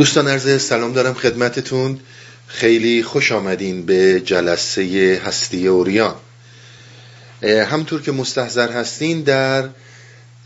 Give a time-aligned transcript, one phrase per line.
[0.00, 2.00] دوستان عرض سلام دارم خدمتتون.
[2.46, 6.14] خیلی خوش آمدین به جلسه هستی اوریان.
[7.42, 9.68] همطور که مستحضر هستین در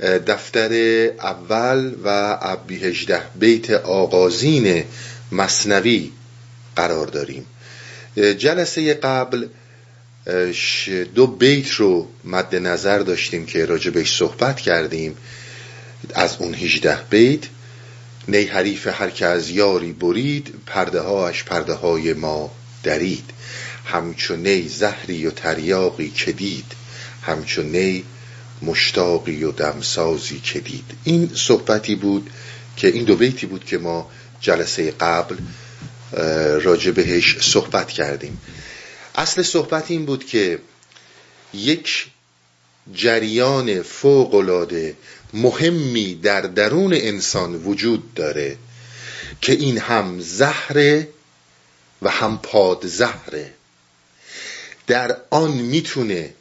[0.01, 0.73] دفتر
[1.21, 4.85] اول و عبی هجده بیت آغازین
[5.33, 6.13] مصنوی
[6.77, 7.47] قرار داریم.
[8.17, 9.47] جلسه قبل
[11.15, 15.17] دو بیت رو مد نظر داشتیم که راجع بهش صحبت کردیم
[16.15, 17.43] از اون هجده بیت.
[18.29, 22.51] نی حریف هر که از یاری برید پرده هاش پرده های ما
[22.83, 23.31] درید.
[23.85, 26.73] همچون نی زهری و تریاقی که دید
[27.23, 28.05] همچون نی
[28.63, 30.85] مشتاقی و دمسازی که دید.
[31.05, 32.31] این صحبتی بود
[32.77, 35.37] که این دو بیتی بود که ما جلسه قبل
[36.63, 38.41] راجع بهش صحبت کردیم.
[39.15, 40.59] اصل صحبت این بود که
[41.55, 42.07] یک
[42.95, 44.97] جریان فوقلاده
[45.35, 48.57] مهمی در درون انسان وجود داره
[49.41, 51.09] که این هم زهره
[52.03, 53.53] و هم پاد زهره.
[54.87, 56.35] در آن می‌تونه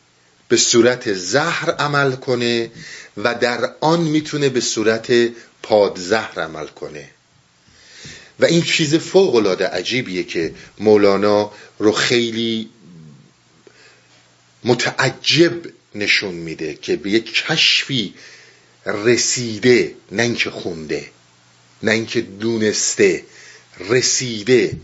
[0.47, 2.71] به صورت زهر عمل کنه
[3.17, 5.13] و در آن می‌تونه به صورت
[5.63, 7.09] پاد زهر عمل کنه.
[8.39, 12.69] و این چیز فوق العاده عجیبیه که مولانا رو خیلی
[14.63, 15.53] متعجب
[15.95, 18.13] نشون میده که به یک کشفی
[18.85, 21.09] رسیده نه اینکه خونده
[21.83, 23.23] نه اینکه دونسته
[23.79, 24.77] رسیده.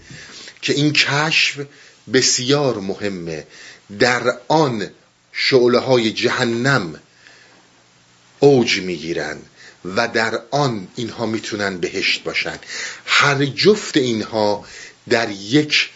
[0.62, 1.60] که این کشف
[2.14, 3.48] بسیار مهمه.
[4.00, 4.90] در آن
[5.32, 7.00] شعله های جهنم
[8.40, 9.38] اوج می‌گیرن
[9.86, 12.60] و در آن اینها می‌تونن بهشت باشن.
[13.06, 14.66] هر جفت اینها
[15.10, 15.90] در یک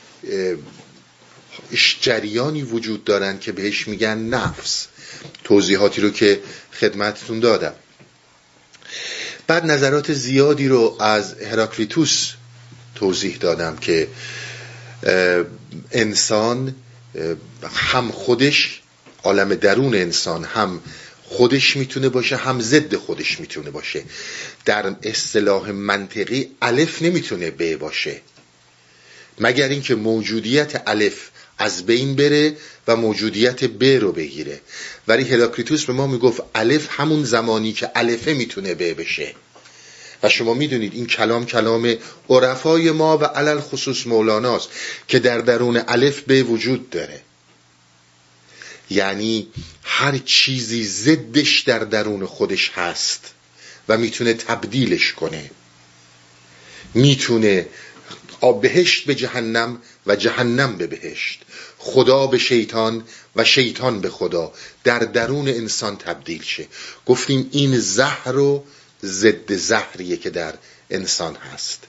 [2.01, 4.87] جریانی وجود دارن که بهش میگن نفس.
[5.43, 6.39] توضیحاتی رو که
[6.79, 7.75] خدمتتون دادم.
[9.47, 12.33] بعد نظرات زیادی رو از هراکلیتوس
[12.95, 14.07] توضیح دادم که
[15.91, 16.75] انسان
[17.73, 18.81] هم خودش
[19.23, 20.81] عالم درون انسان هم
[21.23, 24.03] خودش می‌تونه باشه هم ضد خودش می‌تونه باشه.
[24.65, 28.21] در اصطلاح منطقی الف نمی‌تونه ب باشه.
[29.39, 31.29] مگر اینکه موجودیت الف
[31.63, 32.57] از بین بره
[32.87, 34.61] و موجودیت ب رو بگیره.
[35.07, 39.35] ولی هلاکریتوس به ما می‌گفت الف همون زمانی که الفه می‌تونه ب بشه.
[40.23, 41.95] و شما می‌دونید این کلام کلام
[42.29, 44.69] عرفای ما و علل خصوص مولاناست
[45.07, 47.21] که در درون الف به وجود داره.
[48.89, 49.47] یعنی
[49.83, 53.33] هر چیزی ضدش در درون خودش هست
[53.87, 55.51] و می‌تونه تبدیلش کنه.
[56.93, 57.67] می‌تونه
[58.51, 59.77] بهشت به جهنم
[60.07, 61.41] و جهنم به بهشت.
[61.77, 63.03] خدا به شیطان
[63.35, 64.51] و شیطان به خدا.
[64.83, 66.67] در درون انسان تبدیل شه.
[67.05, 68.63] گفتیم این زهر و
[69.03, 70.53] ضد زهریه که در
[70.89, 71.83] انسان هست.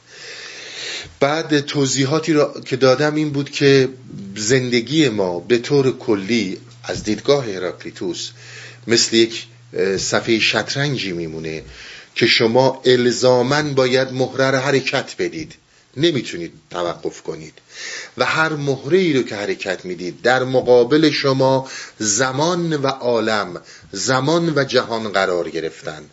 [1.21, 3.89] بعد توضیحاتی را که دادم این بود که
[4.37, 8.31] زندگی ما به طور کلی از دیدگاه هراکلیتوس
[8.87, 9.47] مثل یک
[9.99, 11.63] صفحه شطرنجی میمونه
[12.15, 15.55] که شما الزامن باید مهره حرکت بدید.
[15.97, 17.59] نمی‌تونید توقف کنید.
[18.19, 23.63] و هر مهره ای رو که حرکت می‌دید در مقابل شما زمان و عالم
[23.93, 26.11] زمان و جهان قرار گرفتن.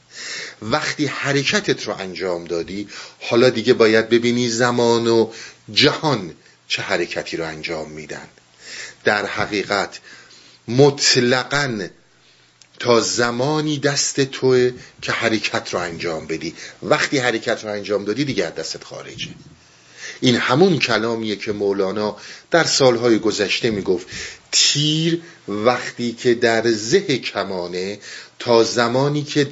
[0.61, 2.87] وقتی حرکتت رو انجام دادی
[3.21, 5.31] حالا دیگه باید ببینی زمان و
[5.73, 6.33] جهان
[6.67, 8.27] چه حرکتی رو انجام میدن.
[9.03, 9.99] در حقیقت
[10.67, 11.87] مطلقا
[12.79, 14.71] تا زمانی دست توه
[15.01, 16.55] که حرکت رو انجام بدی.
[16.83, 19.29] وقتی حرکت رو انجام دادی دیگه دستت خارجه.
[20.21, 22.17] این همون کلامیه که مولانا
[22.51, 24.07] در سالهای گذشته می‌گفت
[24.51, 27.99] تیر وقتی که در زه کمانه
[28.39, 29.47] تا زمانی که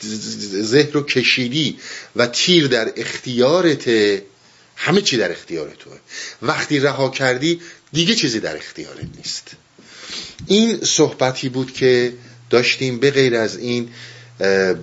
[0.00, 1.78] زه رو کشیدی
[2.16, 3.88] و تیر در اختیارت
[4.76, 5.98] همه چی در اختیار توه.
[6.42, 7.60] وقتی رها کردی
[7.92, 9.50] دیگه چیزی در اختیارت نیست.
[10.46, 12.12] این صحبتی بود که
[12.50, 13.88] داشتیم به غیر از این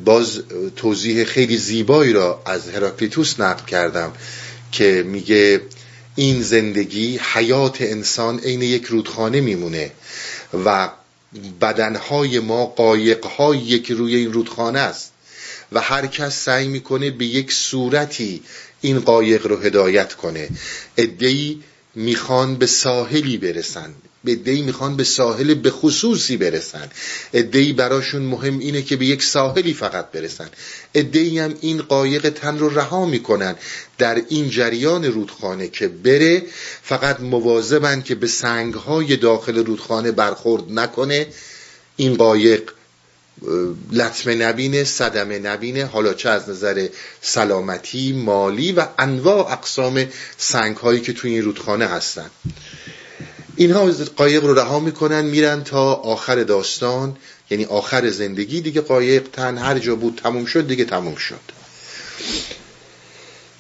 [0.06, 0.44] باز
[0.76, 4.14] توضیح خیلی زیبایی را از هراکلیتوس نقل کردم.
[4.72, 5.62] که میگه
[6.16, 9.92] این زندگی حیات انسان عین یک رودخانه میمونه
[10.66, 10.90] و
[11.62, 15.12] بدنهای ما قایقهایی که روی این رودخانه است
[15.72, 18.44] و هر کس سعی می‌کنه به یک صورتی
[18.82, 20.50] این قایق رو هدایت کنه.
[20.98, 21.64] ادهی
[21.96, 23.94] می‌خوان به ساحلی برسن.
[24.28, 26.90] ادهی می‌خوان به ساحل به خصوصی برسن.
[27.34, 30.50] ادهی براشون مهم اینه که به یک ساحلی فقط برسن.
[30.94, 33.56] ادهی هم این قایق تن رو رها می‌کنن.
[33.98, 36.44] در این جریان رودخانه که بره
[36.84, 41.28] فقط مواظبن که به سنگهای داخل رودخانه برخورد نکنه.
[41.96, 42.72] این قایق
[43.92, 45.86] لطمه نبینه صدمه نبینه.
[45.86, 46.88] حالا چه از نظر
[47.22, 50.06] سلامتی مالی و انواع اقسام
[50.38, 52.30] سنگ هایی که توی این رودخانه هستن.
[53.62, 57.18] اینها قایق رو رها می‌کنن میرن تا آخر داستان
[57.50, 58.62] یعنی آخر زندگی.
[58.62, 61.40] دیگه قایق تن هر جا بود تموم شد دیگه تموم شد.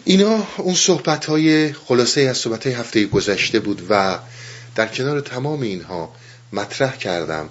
[0.04, 4.20] اینا اون صحبت های خلاصه از صحبت های هفته گذشته بود و
[4.76, 6.14] در کنار تمام اینها
[6.54, 7.50] مطرح کردم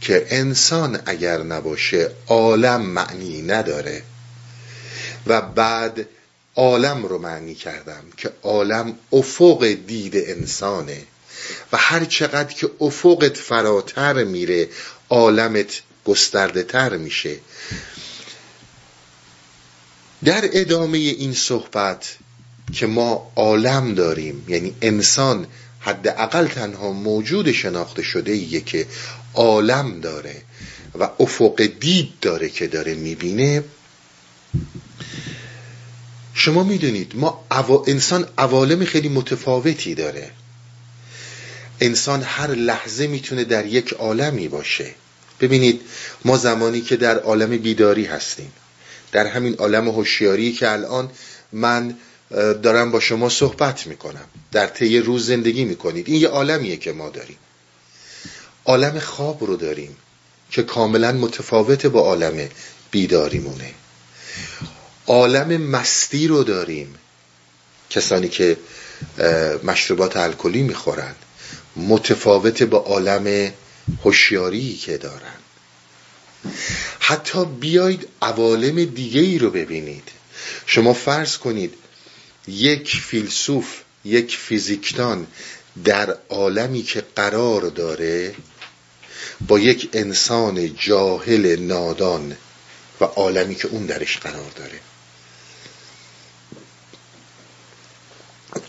[0.00, 4.02] که انسان اگر نباشه عالم معنی نداره.
[5.26, 6.06] و بعد
[6.56, 11.02] عالم رو معنی کردم که عالم افق دید انسانه.
[11.72, 14.68] و هر چقدر که افقت فراتر میره
[15.10, 17.36] عالمت گسترده تر میشه.
[20.24, 22.16] در ادامه این صحبت
[22.72, 25.46] که ما عالم داریم یعنی انسان
[25.80, 28.86] حداقل تنها موجود شناخته شده ایه که
[29.34, 30.42] عالم داره
[30.98, 33.64] و افق دید داره که داره می‌بینه.
[36.34, 37.46] شما می‌دونید ما
[37.86, 40.30] انسان عوالم خیلی متفاوتی داره.
[41.80, 44.94] انسان هر لحظه می‌تونه در یک عالمی باشه.
[45.40, 45.80] ببینید
[46.24, 48.52] ما زمانی که در عالم بیداری هستیم.
[49.12, 51.10] در همین عالم هوشیاری که الان
[51.52, 51.96] من
[52.62, 54.24] دارم با شما صحبت می‌کنم.
[54.52, 56.08] در طی روز زندگی می‌کنید.
[56.08, 57.38] این یه عالمیه که ما داریم.
[58.64, 59.96] عالم خواب رو داریم
[60.50, 62.48] که کاملا متفاوت با عالم
[62.90, 63.70] بیداریمونه.
[65.06, 66.94] عالم مستی رو داریم.
[67.90, 68.56] کسانی که
[69.64, 71.14] مشروبات الکلی می‌خورن
[71.76, 73.52] متفاوت با عالم
[74.04, 75.36] هوشیاری که دارن.
[77.00, 80.08] حتی بیاید عوالم دیگه ای رو ببینید.
[80.66, 81.74] شما فرض کنید
[82.48, 85.26] یک فیلسوف یک فیزیکدان
[85.84, 88.34] در عالمی که قرار داره
[89.48, 92.36] با یک انسان جاهل نادان
[93.00, 94.80] و عالمی که اون درش قرار داره.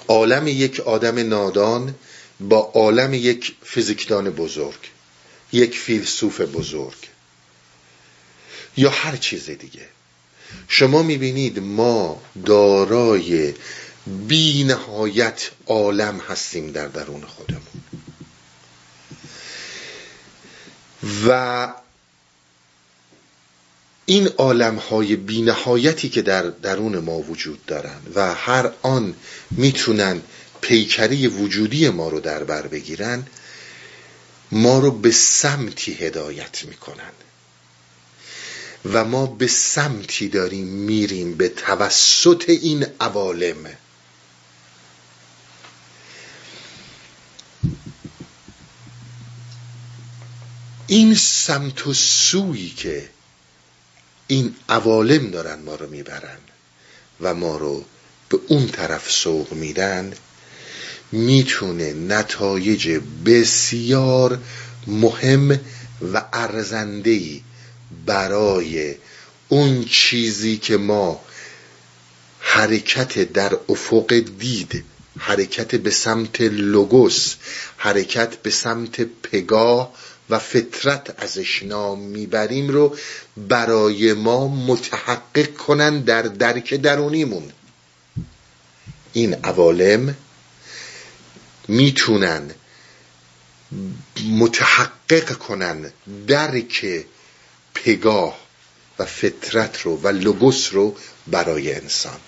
[0.08, 1.96] عالم یک آدم نادان
[2.50, 4.80] با عالم یک فیزیکدان بزرگ
[5.52, 6.98] یک فیلسوف بزرگ
[8.78, 9.88] یا هر چیز دیگه.
[10.68, 13.54] شما می‌بینید ما دارای
[14.28, 17.84] بی نهایت عالم هستیم در درون خودمون.
[21.28, 21.74] و
[24.06, 29.16] این عالم های بی نهایتی که در درون ما وجود دارن و هر آن
[29.52, 30.22] می‌تونن
[30.62, 33.28] پیکری وجودی ما رو در بر بگیرن
[34.52, 37.12] ما رو به سمتی هدایت می‌کنن.
[38.86, 43.78] و ما به سمتی داریم میریم به توسط این عوالم.
[50.88, 53.10] این سمت و سویی که
[54.28, 56.40] این عوالم دارن ما رو می‌برن
[57.22, 57.86] و ما رو
[58.30, 60.14] به اون طرف سوق میدن
[61.12, 64.40] می‌تونه نتایج بسیار
[64.88, 65.60] مهم
[66.14, 67.44] و ارزندهی
[68.06, 68.96] برای
[69.50, 71.22] اون چیزی که ما
[72.40, 74.84] حرکت در افق دید
[75.20, 77.36] حرکت به سمت لوگوس
[77.78, 79.94] حرکت به سمت پگاه
[80.30, 82.96] و فطرت ازش نام می‌بریم رو
[83.38, 87.52] برای ما متحقق کنن در درک درونیمون.
[89.14, 90.16] این عوالم
[91.68, 92.52] می‌تونن
[94.30, 95.92] متحقق کنن
[96.28, 97.06] درک
[97.74, 98.40] پگاه
[99.00, 100.96] و فطرت رو و لوگوس رو
[101.28, 102.20] برای انسان.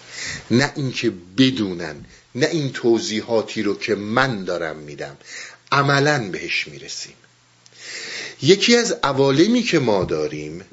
[0.52, 5.18] نه اینکه بدونن نه این توضیحاتی رو که من دارم میدم.
[5.72, 7.14] عملا بهش می‌رسیم.
[8.42, 10.66] یکی از عوالمی که ما داریم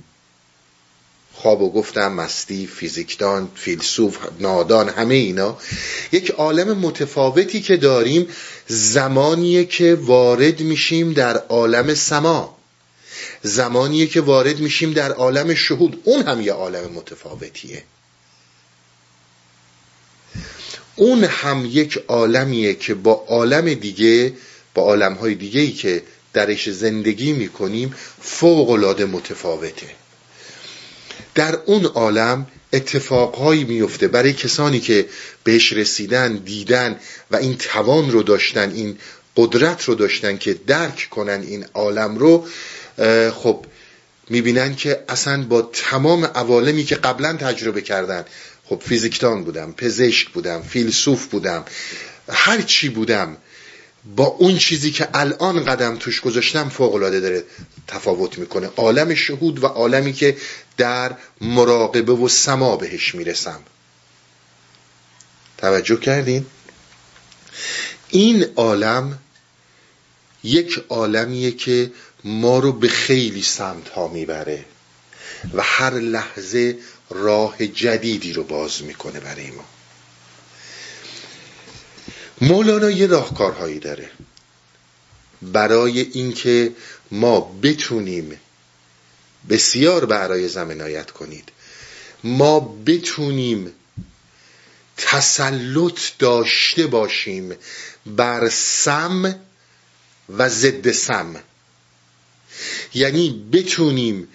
[1.42, 5.58] خواب و گفتم مستی فیزیکدان فیلسوف نادان همه اینا.
[6.12, 8.28] یک عالم متفاوتی که داریم
[8.68, 12.56] زمانیه که وارد میشیم در عالم سما.
[13.42, 16.00] زمانیه که وارد میشیم در عالم شهود.
[16.04, 17.82] اون هم یه عالم متفاوتیه.
[20.96, 24.32] اون هم یک عالمیه که با عالم دیگه
[24.74, 29.99] با عالمهای دیگه ای که درش زندگی می‌کنیم فوق العاده متفاوته.
[31.34, 35.06] در اون عالم اتفاقهایی میفته برای کسانی که
[35.44, 38.98] بهش رسیدن دیدن و این توان رو داشتن این
[39.36, 42.46] قدرت رو داشتن که درک کنن این عالم رو
[43.34, 43.64] خب
[44.30, 48.24] می‌بینن که اصلا با تمام عوالمی که قبلا تجربه کردن
[48.64, 51.64] خب فیزیکدان بودم پزشک بودم فیلسوف بودم
[52.28, 53.36] هر چی بودم
[54.04, 57.44] با اون چیزی که الان قدم توش گذاشتم فوق العاده داره
[57.86, 58.70] تفاوت می‌کنه.
[58.76, 60.36] عالم شهود و عالمی که
[60.76, 63.60] در مراقبه و سما بهش می‌رسم.
[65.58, 66.46] توجه کردین؟
[68.08, 69.18] این عالم
[70.44, 71.92] یک عالمیه که
[72.24, 74.64] ما رو به خیلی سمت ها می‌بره
[75.54, 76.78] و هر لحظه
[77.10, 79.64] راه جدیدی رو باز می‌کنه برای ما.
[82.40, 84.10] مولانا یه راهکارهایی داره.
[85.42, 86.72] برای اینکه
[87.10, 88.40] ما بتونیم
[89.48, 91.52] بسیار برای زمینایت کنید.
[92.24, 93.72] ما بتونیم
[94.96, 97.52] تسلط داشته باشیم
[98.06, 99.40] بر سم
[100.28, 101.36] و ضد سم.
[102.94, 104.28] یعنی بتونیم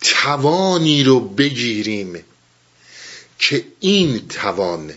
[0.00, 2.24] توانی رو بگیریم
[3.38, 4.94] که این توان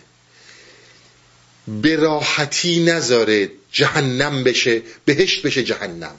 [1.81, 6.15] به راحتی نذاره جهنم بشه بهشت بشه جهنم.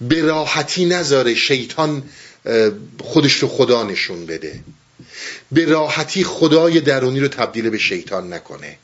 [0.00, 2.02] به راحتی نذاره شیطان
[3.00, 4.60] خودش رو خدا نشون بده.
[5.52, 8.78] به راحتی خدای درونی رو تبدیل به شیطان نکنه.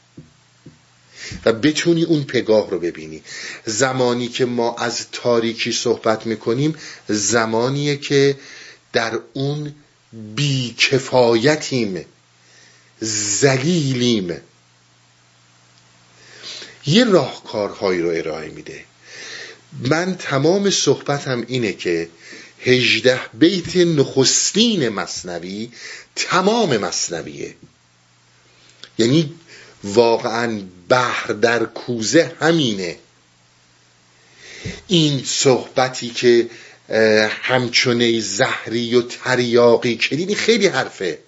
[1.45, 3.23] و بتونی اون پگاه رو ببینی.
[3.67, 6.75] زمانی که ما از تاریکی صحبت می‌کنیم
[7.09, 8.37] زمانیه که
[8.93, 9.75] در اون
[10.35, 12.05] بیکفایتیم.
[13.05, 14.41] زلیلیم
[16.87, 18.85] یه راهکارهایی رو ارائه میده.
[19.81, 22.09] من تمام صحبتم اینه که
[22.61, 25.71] هجده بیت نخستین مصنوی
[26.17, 27.55] تمام مصنویه.
[28.99, 29.35] یعنی
[29.85, 32.99] واقعا بحر در کوزه همینه.
[34.89, 36.51] این صحبتی که
[37.43, 41.19] همچونه زهری و تریاقی کردین خیلی حرفه.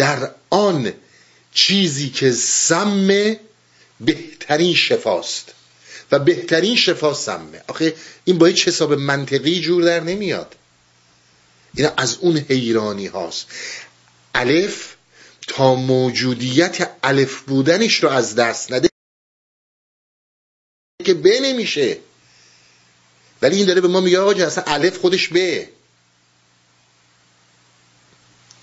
[0.00, 0.92] در آن
[1.54, 3.36] چیزی که سم
[4.00, 5.54] بهترین شفاست
[6.12, 10.56] و بهترین شفا سمه آخه این با هیچ حساب منطقی جور در نمیاد.
[11.74, 13.46] این از حیرانی حیرانی هاست.
[14.34, 14.94] الف
[15.46, 18.88] تا موجودیت الف بودنش رو از دست نده
[21.04, 21.98] که به نمیشه.
[23.42, 25.68] ولی این داره به ما میگه آقا اصلا الف خودش به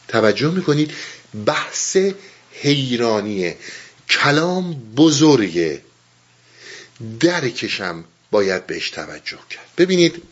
[0.08, 0.94] توجه می‌کنید؟
[1.46, 1.98] بحث
[2.52, 3.58] حیرانیه.
[4.10, 5.82] کلام بزرگه.
[7.20, 9.68] درکشم باید بهش توجه کرد.
[9.78, 10.24] ببینید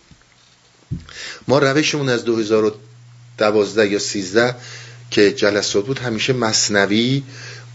[1.47, 4.55] ما روشمون از 2012 یا 13
[5.11, 7.23] که جلسات بود همیشه مصنوی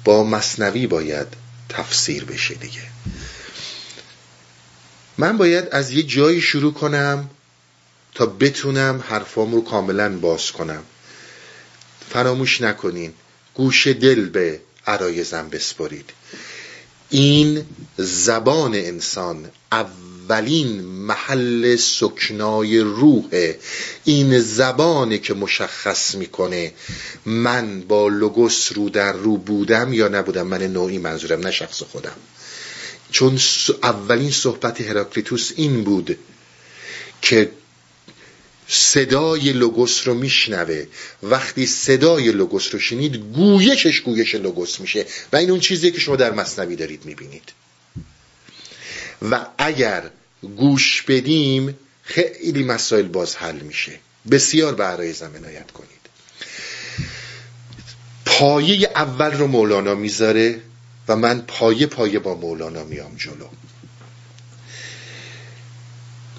[0.05, 1.27] با مصنوی باید
[1.69, 2.83] تفسیر بشه دیگه.
[5.19, 7.31] من باید از یه جایی شروع کنم
[8.15, 10.83] تا بتونم حرفام رو کاملا باز کنم.
[12.11, 13.13] فراموش نکنین.
[13.55, 16.11] گوش دل به عرایزم بسپرید.
[17.11, 17.65] این
[17.97, 23.59] زبان انسان اولین محل سکنای روحه
[24.05, 26.73] این زبانه که مشخص می‌کنه
[27.27, 30.47] من با لوگوس رو در رو بودم یا نبودم.
[30.47, 32.17] من نوعی منظورم نه شخص خودم.
[33.11, 33.39] چون
[33.83, 36.19] اولین صحبت هراکلیتوس این بود
[37.23, 37.51] که
[38.73, 40.87] صدای لوگوس رو میشنوه.
[41.23, 46.17] وقتی صدای لوگوس رو شنید گویشش گویش لوگوس میشه و این اون چیزی که شما
[46.17, 47.53] در مصنوی دارید می‌بینید.
[49.31, 50.11] و اگر
[50.57, 53.93] گوش بدیم خیلی مسائل باز حل میشه.
[54.31, 55.91] بسیار به عرای عنایت کنید.
[58.27, 60.61] پایه اول رو مولانا می‌ذاره
[61.09, 63.49] و من پایه پایه با مولانا میام جلو.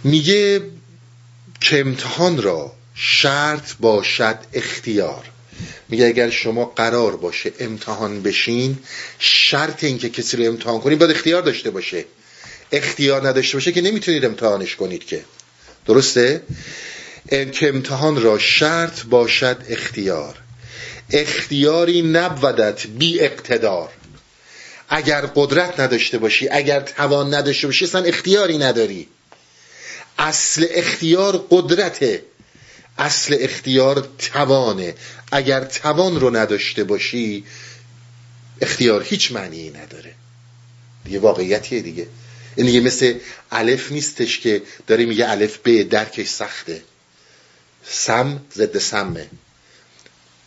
[0.04, 0.62] میگه
[1.62, 5.26] که امتحان را شرط باشد اختیار.
[5.90, 8.78] میگه اگر شما قرار باشه امتحان بشین
[9.20, 12.06] شرط اینکه کسی رو امتحان کنید باید اختیار داشته باشه.
[12.72, 15.24] اختیار نداشته باشه که نمی‌تونید امتحانش کنید که.
[15.86, 16.42] درسته؟
[17.30, 20.38] که امتحان را شرط باشد اختیار.
[21.12, 23.90] اختیاری نبودد بی اقتدار.
[24.90, 29.08] اگر قدرت نداشته باشی اگر توان نداشته باشی اصلا اختیاری نداری.
[30.22, 32.24] اصل اختیار قدرته.
[32.98, 34.96] اصل اختیار توانه.
[35.32, 37.44] اگر توان رو نداشته باشی
[38.62, 40.14] اختیار هیچ معنی نداره.
[41.06, 42.08] دیگه واقعیتیه دیگه.
[42.56, 43.20] این دیگه مثل
[43.52, 46.82] الف نیستش که داره میگه الف به درکش سخته.
[47.86, 49.30] سم ضد سمه.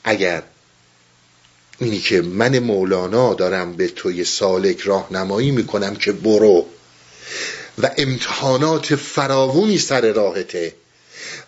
[0.05, 0.43] اگر
[1.79, 6.67] اینی که من مولانا دارم به توی سالک راهنمایی می‌کنم که برو.
[7.83, 10.75] و امتحانات فراوونی سر راهته.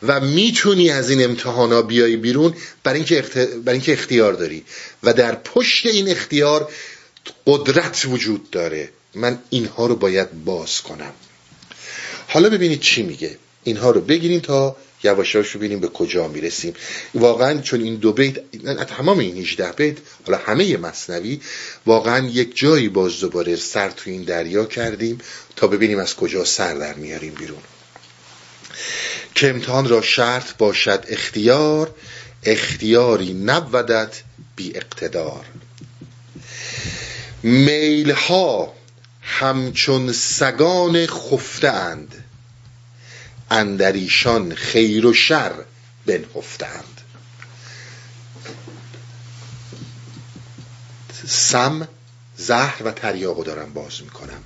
[0.03, 3.21] و می‌تونی از این امتحانا بیای بیرون برای اینکه,
[3.65, 4.65] برای اینکه اختیار داری.
[5.03, 6.69] و در پشت این اختیار
[7.47, 8.89] قدرت وجود داره.
[9.15, 11.13] من اینها رو باید باز کنم.
[12.29, 13.39] حالا ببینید چی میگه.
[13.65, 16.75] اینها رو بگیریم تا یواشاش رو ببینیم به کجا می‌رسیم.
[17.15, 18.35] واقعا چون این دو بیت
[18.89, 21.41] تمام این 18 بیت حالا همه مصنوی
[21.87, 25.19] واقعا یک جایی باز دوباره سر تو این دریا کردیم
[25.57, 27.63] تا ببینیم از کجا سر در میاریم بیرون.
[29.35, 31.95] که امتحان را شرط باشد اختیار
[32.43, 34.15] اختیاری نبودد
[34.57, 35.45] بی اقتدار.
[37.43, 38.75] میلها
[39.23, 42.25] همچون سگان خفته اند.
[43.51, 45.55] اندریشان خیر و شر
[46.07, 47.01] بنهفتند.
[51.27, 51.89] سم
[52.37, 54.43] زهر و تریاقو دارم باز می‌کنم.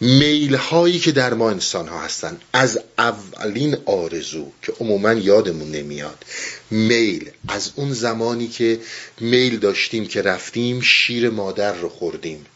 [0.00, 6.24] میل هایی که در ما انسان ها هستن از اولین آرزو که عموما یادمون نمیاد
[6.70, 7.30] میل.
[7.48, 8.80] از اون زمانی که
[9.20, 12.46] میل داشتیم که رفتیم شیر مادر رو خوردیم.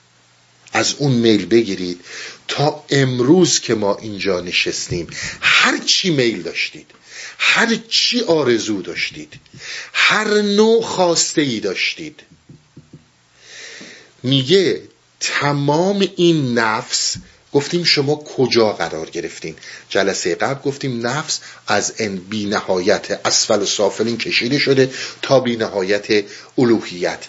[0.72, 2.00] از اون میل بگیرید
[2.48, 5.06] تا امروز که ما اینجا نشستیم
[5.40, 6.90] هر چی میل داشتید
[7.38, 9.34] هر چی آرزو داشتید
[9.92, 12.20] هر نوع خواسته ای داشتید.
[14.22, 14.82] میگه
[15.20, 17.16] تمام این نفس
[17.52, 19.56] گفتیم شما کجا قرار گرفتین؟
[19.88, 24.90] جلسه قبل گفتیم نفس از ان بی نهایت اسفل و سافلین کشیده شده
[25.22, 26.24] تا بی نهایت
[26.58, 27.24] الوهیت.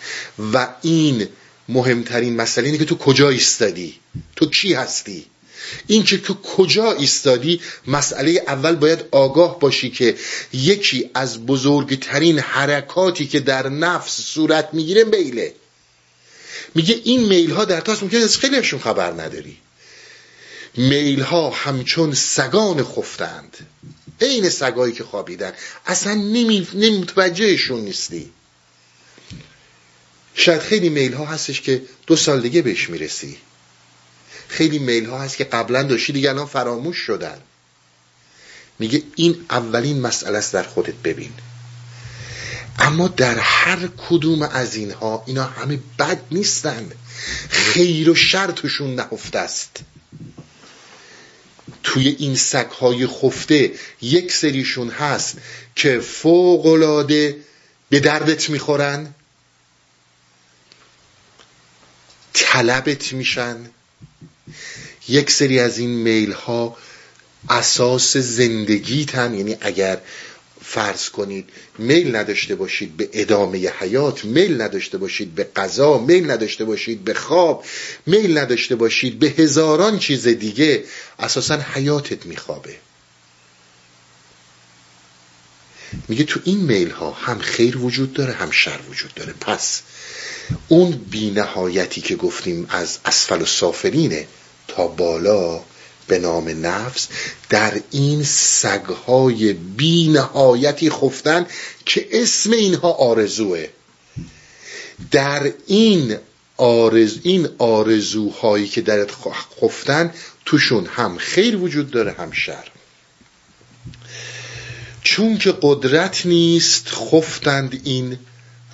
[0.53, 1.27] و این
[1.69, 3.99] مهمترین مسئله اینه که تو کجا ایستادی؟
[4.35, 5.25] تو کی هستی؟
[5.87, 10.15] این که تو کجا ایستادی؟ مسئله اول باید آگاه باشی که
[10.53, 15.53] یکی از بزرگترین حرکاتی که در نفس صورت می‌گیره میله.
[16.75, 19.57] میگه این میل ها در تاست ممکن از خیلیشون خبر نداری.
[20.77, 23.57] میل ها همچون سگان خفتند.
[24.21, 25.53] عین سگایی که خوابیدن.
[25.85, 26.67] اصلا نمی...
[26.73, 28.31] نمتوجهشون نیستی.
[30.35, 33.37] شاید خیلی میل ها هستش که دو سال دیگه بهش می‌رسی.
[34.47, 37.37] خیلی میل ها هست که قبلا داشتی دیگه الان فراموش شدن.
[38.79, 41.31] میگه این اولین مسئله است در خودت ببین.
[42.79, 46.91] اما در هر کدوم از اینها اینا همه بد نیستن.
[47.49, 49.79] خیر و شر توشون نهفته است.
[51.83, 53.71] توی این سگهای خفته
[54.01, 55.37] یک سریشون هست
[55.75, 57.37] که فوقلاده
[57.89, 59.13] به دردت می‌خورن.
[62.35, 63.57] طلبت میشن.
[65.07, 66.77] یک سری از این میل ها
[67.49, 69.33] اساس زندگیتن.
[69.33, 70.01] یعنی اگر
[70.65, 76.65] فرض کنید میل نداشته باشید به ادامه حیات میل نداشته باشید به قضا میل نداشته
[76.65, 77.65] باشید به خواب
[78.05, 80.83] میل نداشته باشید به هزاران چیز دیگه
[81.19, 82.75] اساسا حیاتت میخوابه.
[86.07, 89.33] میگه تو این میل ها هم خیر وجود داره هم شر وجود داره.
[89.33, 89.81] پس
[90.67, 94.27] اون بینهایتی که گفتیم از اسفل و سافرینه
[94.67, 95.61] تا بالا
[96.07, 97.07] به نام نفس
[97.49, 101.45] در این سگهای بینهایتی خفتن
[101.85, 103.67] که اسم اینها آرزوه.
[105.11, 106.17] در این
[106.57, 109.11] آرز این آرزوهایی که درت
[109.61, 110.13] خفتن
[110.45, 112.71] توشون هم خیر وجود داره هم شر.
[115.03, 118.17] چون که قدرت نیست خفتند این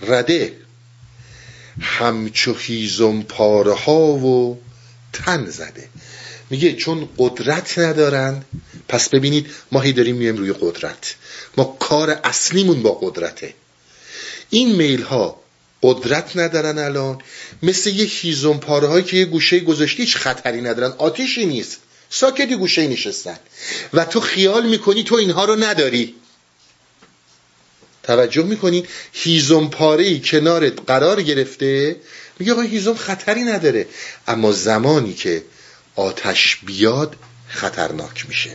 [0.01, 0.53] رده.
[1.82, 4.62] همچو هیزم پاره ها و
[5.13, 5.89] تن زده.
[6.50, 8.46] میگه چون قدرت ندارن
[8.88, 11.15] پس ببینید ما هی داریم میایم روی قدرت.
[11.58, 13.54] ما کار اصلیمون با قدرته.
[14.50, 15.41] این میل ها
[15.84, 17.20] قدرت ندارن الان.
[17.63, 20.94] مثل یه هیزم پاره هایی که یه گوشه گذاشتی هیچ خطری ندارن.
[20.98, 21.78] آتیشی نیست.
[22.10, 23.38] ساکتی گوشه نشستن.
[23.94, 26.15] و تو خیال می‌کنی تو اینها رو نداری.
[28.12, 31.95] توجه می‌کنین هیزم پاره کنارت قرار گرفته؟
[32.39, 33.88] میگه آقا هیزم خطری نداره.
[34.28, 35.43] اما زمانی که
[35.95, 37.15] آتش بیاد
[37.47, 38.50] خطرناک میشه.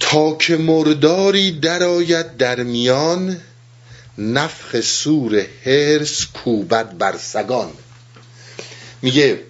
[0.00, 3.40] تا که مرداری درآید در میان
[4.18, 7.72] نفخ سور هرس کوبت بر سگان.
[9.02, 9.40] میگه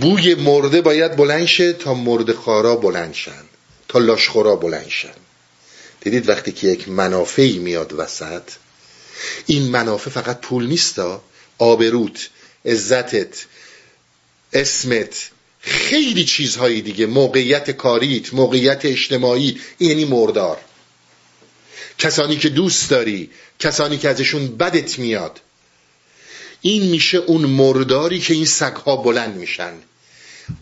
[0.00, 3.44] بوی مرده باید بلند شه تا مرد خارا بلند شن
[3.88, 5.23] تا لاشخورا بلند شن.
[6.04, 8.42] دیدید وقتی که یک منافعی میاد وسط؟
[9.46, 11.24] این منافع فقط پول نیستا.
[11.58, 12.28] آبروت
[12.64, 13.44] عزتت
[14.52, 17.06] اسمت خیلی چیزهایی دیگه.
[17.06, 20.60] موقعیت کاریت موقعیت اجتماعی یعنی مردار.
[21.98, 25.40] کسانی که دوست داری کسانی که ازشون بدت میاد.
[26.60, 29.72] این میشه اون مرداری که این سگها بلند میشن.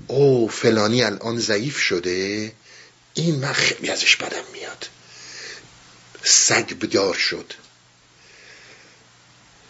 [0.07, 2.53] او فلانی الان ضعیف شده.
[3.15, 4.87] این من خیلی ازش بدم میاد.
[6.25, 7.53] سگ بدار شد.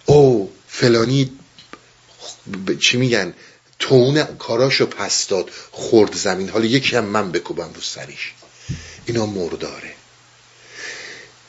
[0.06, 1.32] او فلانی
[2.80, 3.34] چی میگن
[3.78, 6.48] تون کاراشو پس داد خورد زمین.
[6.48, 8.32] حالا یکی هم من بکوبم رو سریش
[9.06, 9.94] اینا مرداره.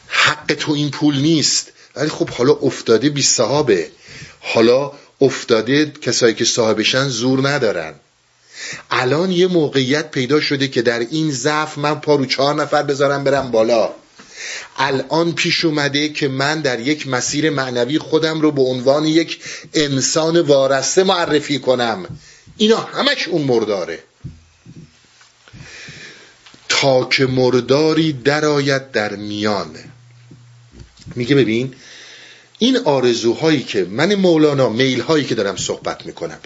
[0.07, 1.71] حق تو این پول نیست.
[1.95, 3.91] ولی خب حالا افتاده بی صحابه
[4.41, 7.93] حالا افتاده کسایی که صاحبشن زور ندارن.
[8.91, 13.51] الان یه موقعیت پیدا شده که در این ضعف من پارو چهار نفر بذارم برم
[13.51, 13.93] بالا.
[14.77, 19.39] الان پیش اومده که من در یک مسیر معنوی خودم رو به عنوان یک
[19.73, 22.05] انسان وارسته معرفی کنم.
[22.57, 23.99] اینا همش اون مرداره.
[26.69, 29.75] تا که مرداری درآید در میان.
[31.15, 31.73] میگه ببین
[32.63, 36.37] این آرزوهایی که من مولانا میل هایی که دارم صحبت می‌کنم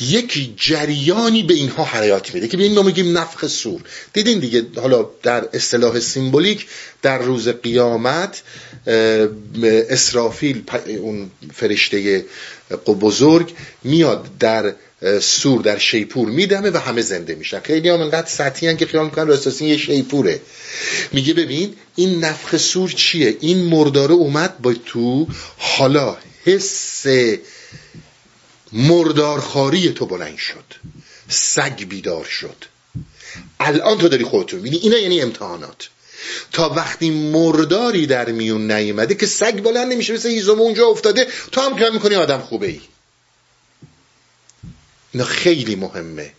[0.00, 3.80] یک جریانی به اینها حیات میده که به این ما میگیم نفخ سور.
[4.12, 6.66] دیدین دیگه حالا در اصطلاح سیمبولیک
[7.02, 8.42] در روز قیامت
[9.90, 12.24] اسرافیل اون فرشته
[12.86, 13.54] بزرگ
[13.84, 14.74] میاد در
[15.20, 17.60] سور در شیپور میدمه و همه زنده میشن.
[17.60, 20.40] خیلی هم انقدر سطحی که خیال می‌کنن راستاسین یه شیپوره.
[21.12, 25.26] میگه ببین این نفخ سور چیه؟ این مرداره اومد با تو
[25.58, 27.06] حالا حس
[28.72, 30.64] مردارخاری تو بلند شد.
[31.28, 32.64] سگ بیدار شد.
[33.60, 34.76] الان تو داری خودتو می‌بینی.
[34.76, 35.88] اینا یعنی امتحانات.
[36.52, 41.60] تا وقتی مرداری در میون نیومده که سگ بلند نمیشه مثل هیزم اونجا افتاده تو
[41.60, 42.80] هم کار می‌کنی آدم خوبه ای
[45.12, 46.32] اینا خیلی مهمه.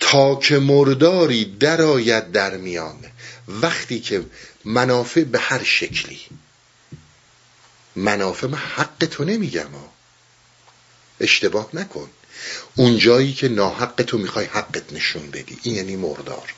[0.00, 3.04] تا که مرداری درآید در میان
[3.48, 4.24] وقتی که
[4.64, 6.20] منافع به هر شکلی.
[7.96, 9.68] منافع من حق تو نمیگم
[11.20, 12.10] اشتباه نکن.
[12.76, 16.54] اون جایی که ناحق تو می‌خوای حقت نشون بدی این یعنی مردار.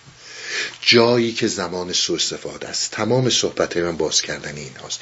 [0.80, 2.90] جایی که زمان سوء استفاده است.
[2.90, 5.00] تمام صحبت من باز کردن این هاست.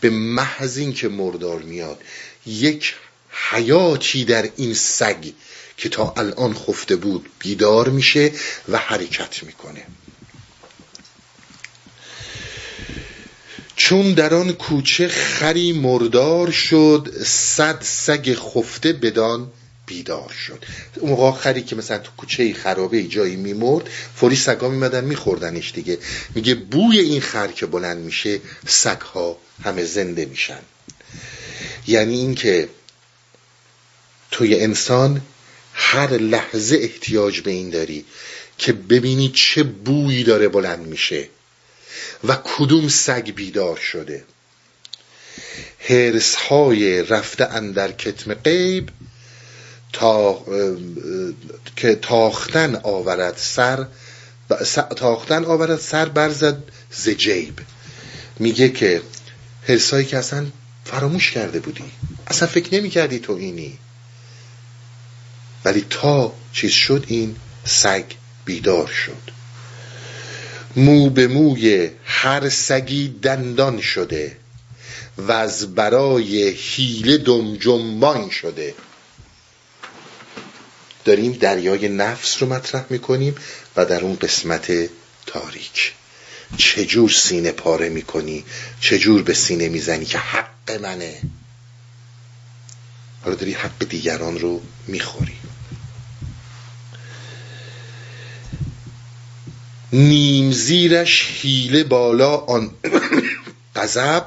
[0.00, 2.00] به محض این که مردار میاد
[2.46, 2.94] یک
[3.30, 5.32] حیاتی در این سگ
[5.76, 8.32] که تا الان خفته بود بیدار میشه
[8.68, 9.86] و حرکت می‌کنه.
[13.76, 19.52] چون در آن کوچه خری مردار شد صد سگ خفته بدان
[19.90, 20.64] بیدار شد.
[20.96, 25.98] اون موقع خری که مثلا تو کوچه خرابه جایی میمرد فوری سگا میمدن میخوردنش دیگه.
[26.34, 30.60] میگه بوی این خر که بلند میشه سگها همه زنده میشن.
[31.86, 32.68] یعنی اینکه
[34.30, 35.20] توی انسان
[35.74, 38.04] هر لحظه احتیاج به این داری
[38.58, 41.28] که ببینی چه بویی داره بلند میشه
[42.24, 44.24] و کدوم سگ بیدار شده.
[45.80, 48.88] هرس های رفته اندر کتم غیب
[49.92, 50.44] تا
[51.76, 53.86] که تاختن آورد سر
[54.96, 57.60] تاختن آورد سر برزد ز جیب
[58.38, 59.02] میگه که
[59.68, 60.46] هرسایی که اصلا
[60.84, 61.84] فراموش کرده بودی.
[62.26, 63.78] اصلا فکر نمی کردی تو اینی.
[65.64, 68.04] ولی تا چیز شد این سگ
[68.44, 69.30] بیدار شد.
[70.76, 74.36] مو به موی هر سگی دندان شده
[75.18, 78.74] و از برای حیله دم جنبان شده.
[81.04, 83.34] داریم دریای نفس رو مطرح می‌کنیم
[83.76, 84.90] و در اون قسمت
[85.26, 85.92] تاریک.
[86.56, 88.44] چجور سینه پاره می‌کنی؟
[88.80, 91.22] چجور به سینه می‌زنی که حق منه؟
[93.24, 95.36] حالا داری حق دیگران رو می‌خوری.
[99.92, 102.70] نیم زیرش حیله بالا آن
[103.76, 104.26] غضب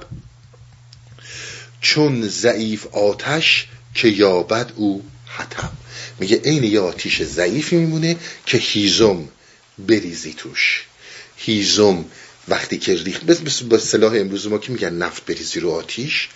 [1.81, 5.77] چون ضعیف آتش که یابد او حتم
[6.19, 9.27] میگه عین یه آتیش ضعیفی میمونه که هیزم
[9.79, 10.85] بریزی توش.
[11.37, 12.05] هیزم
[12.47, 16.29] وقتی که ریخت بس با صلاح امروز ما که میگن نفت بریزی رو آتیش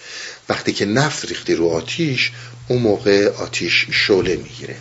[0.49, 2.31] وقتی که نفت ریختی رو آتیش
[2.67, 4.75] اون موقع آتیش شعله می‌گیره.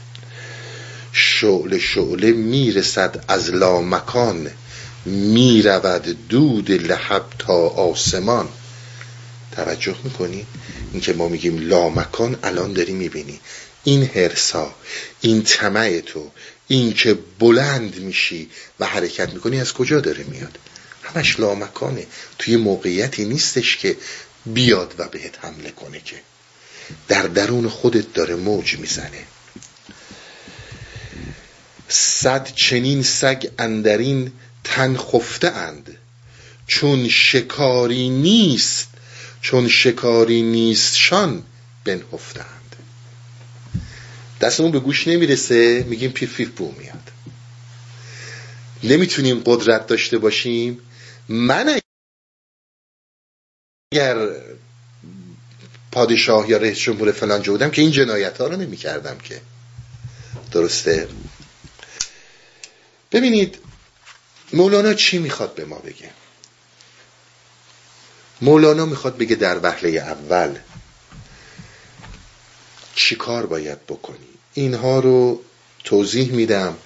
[1.12, 4.50] شعله شعله می‌رسد از لامکان
[5.06, 8.48] می‌رود دود لحب تا آسمان.
[9.56, 10.46] توجه می‌کنی؟
[10.92, 13.40] این که ما میگیم لامکان الان داری می‌بینی.
[13.87, 14.75] این هرسا
[15.20, 16.31] این طمع تو
[16.68, 20.59] این که بلند میشی و حرکت می‌کنی از کجا داره میاد؟
[21.03, 22.07] همش لامکانه.
[22.38, 23.96] توی موقعیتی نیستش که
[24.46, 26.16] بیاد و بهت حمله کنه که.
[27.09, 29.25] در درون خودت داره موج می‌زنه.
[31.88, 34.33] صد چنین سگ اندرین
[34.64, 35.99] تن خفته اند.
[36.66, 38.88] چون شکاری نیست
[39.40, 41.44] چون شکاری نیستشان
[41.85, 42.65] بنهفتند
[44.40, 47.11] دستمون به گوش نمی‌رسه میگیم پیف پیف بو میاد.
[48.83, 50.81] نمی‌تونیم قدرت داشته باشیم.
[51.29, 51.81] من
[53.92, 54.29] اگر
[55.92, 59.40] پادشاه یا رئیس جمهور فلان جا بودم که این جنایت ها رو نمی کردم که.
[60.53, 61.09] درسته؟
[63.12, 63.59] ببینید
[64.53, 66.11] مولانا چی می‌خواد به ما بگه؟
[68.40, 70.59] مولانا می‌خواد بگه در وهله اول
[72.96, 74.16] چی کار باید بکنی؟
[74.54, 75.42] اینها رو
[75.85, 76.76] توضیح میدم.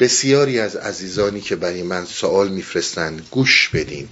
[0.00, 4.08] بسیاری از عزیزانی که برای من سوال میفرستن گوش بدین.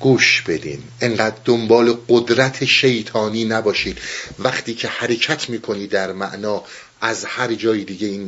[0.00, 0.82] گوش بدین.
[1.00, 3.98] انقدر دنبال قدرت شیطانی نباشید
[4.38, 6.64] وقتی که حرکت می‌کنی در معنا
[7.00, 8.22] از هر جای دیگه این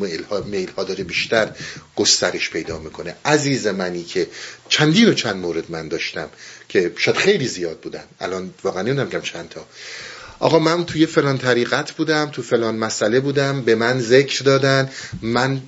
[0.45, 1.51] میل ها, داره بیشتر
[1.97, 3.17] گسترش پیدا می‌کنه.
[3.25, 4.27] عزیز منی که
[4.69, 6.29] چندین و چند مورد من داشتم
[6.69, 8.05] که شاید خیلی زیاد بودن.
[8.21, 9.67] الان واقعا نمی‌دونم چند تا.
[10.39, 14.91] آقا من توی فلان طریقت بودم تو فلان مسئله بودم به من ذکر دادن.
[15.23, 15.61] من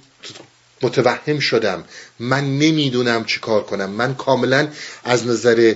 [0.83, 1.85] متوهم شدم.
[2.19, 3.91] من نمی‌دونم چی کار کنم.
[3.91, 4.69] من کاملا
[5.05, 5.75] از نظر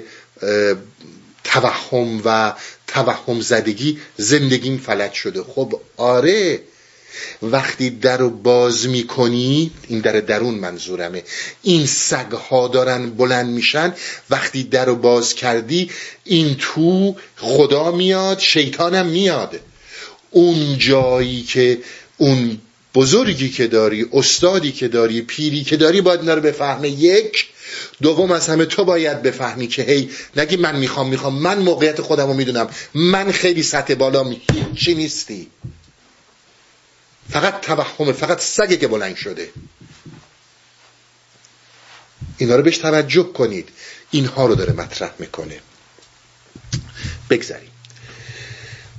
[1.44, 2.52] توهم و
[2.86, 5.42] توهم زدگی زندگیم فلج شده.
[5.42, 6.60] خب آره.
[7.42, 11.22] وقتی در رو باز می‌کنی این در درون منظورمه.
[11.62, 13.94] این سگها دارن بلند میشن.
[14.30, 15.90] وقتی در رو باز کردی
[16.24, 19.60] این تو خدا میاد شیطانم میاد.
[20.30, 21.78] اون جایی که
[22.16, 22.58] اون
[22.94, 26.88] بزرگی که داری استادی که داری پیری که داری باید اینا رو بفهمه.
[26.88, 27.46] یک.
[28.02, 31.34] دوم از همه تو باید بفهمی که هی نگی من می‌خوام می‌خوام.
[31.34, 32.68] من موقعیت خودم رو می‌دونم.
[32.94, 34.34] من خیلی سطح بالا
[34.76, 35.48] چی نیستی.
[37.32, 39.50] فقط توهمه فقط سگه که بلند شده.
[42.38, 43.68] اینا رو بهش توجه کنید.
[44.10, 45.60] اینها رو داره مطرح می‌کنه.
[47.30, 47.70] بگذاریم.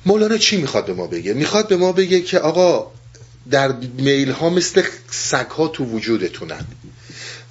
[0.06, 2.91] مولانا چی می‌خواد به ما بگه؟ می‌خواد به ما بگه که آقا
[3.52, 6.65] در میل ها مثل سگ ها تو وجودتونن.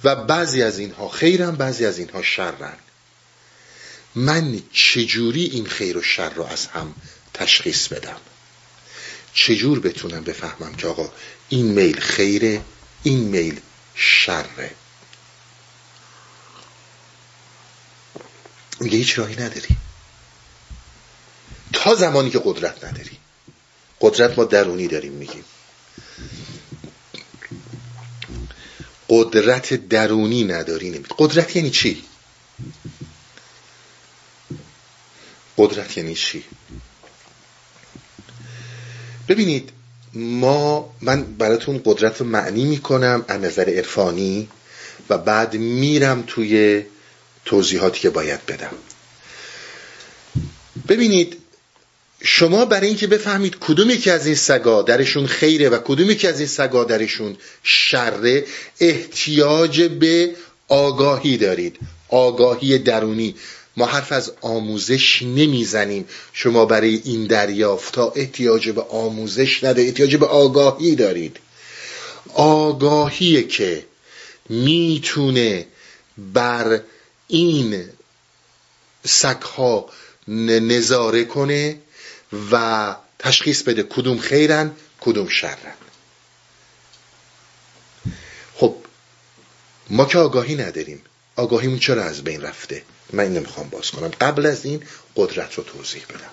[0.03, 2.77] و بعضی از اینها خیرن بعضی از اینها شرن.
[4.15, 6.95] من چجوری این خیر و شر رو از هم
[7.33, 8.17] تشخیص بدم؟
[9.33, 11.11] چجور بتونم بفهمم که آقا
[11.49, 12.61] این میل خیره
[13.03, 13.59] این میل
[13.95, 14.71] شره؟
[18.79, 19.77] میگه هیچ راهی نداری.
[21.73, 23.17] تا زمانی که قدرت نداری.
[24.01, 25.45] قدرت ما درونی داریم میگیم.
[29.09, 32.03] قدرت درونی نداری نمید قدرت یعنی چی؟
[35.57, 36.43] قدرت یعنی چی؟
[39.33, 39.69] ببینید
[40.13, 44.47] ما من براتون قدرت رو معنی می‌کنم از نظر عرفانی
[45.09, 46.83] و بعد میرم توی
[47.45, 48.71] توضیحاتی که باید بدم.
[50.87, 51.37] ببینید
[52.21, 56.39] شما برای اینکه بفهمید کدوم یکی از این سگا درشون خیره و کدوم یکی از
[56.39, 58.45] این سگا درشون شره
[58.79, 60.35] احتیاج به
[60.67, 61.79] آگاهی دارید.
[62.09, 63.35] آگاهی درونی.
[63.77, 66.07] ما حرف از آموزش نمی‌زنیم.
[66.33, 71.37] شما برای این دریافت تا احتیاج به آموزش نده احتیاج به آگاهی دارید.
[72.33, 73.85] آگاهی که
[74.49, 75.65] می‌تونه
[76.17, 76.81] بر
[77.27, 77.89] این
[79.05, 79.89] سگها
[80.27, 81.77] نظاره کنه
[82.51, 85.73] و تشخیص بده کدوم خیرن کدوم شرن.
[88.55, 88.75] خب
[89.89, 91.01] ما که آگاهی نداریم.
[91.35, 92.83] آگاهیمون چرا از بین رفته؟
[93.13, 94.11] من این نمی‌خوام باز کنم.
[94.21, 94.83] قبل از این
[95.15, 96.31] قدرت رو توضیح بدم.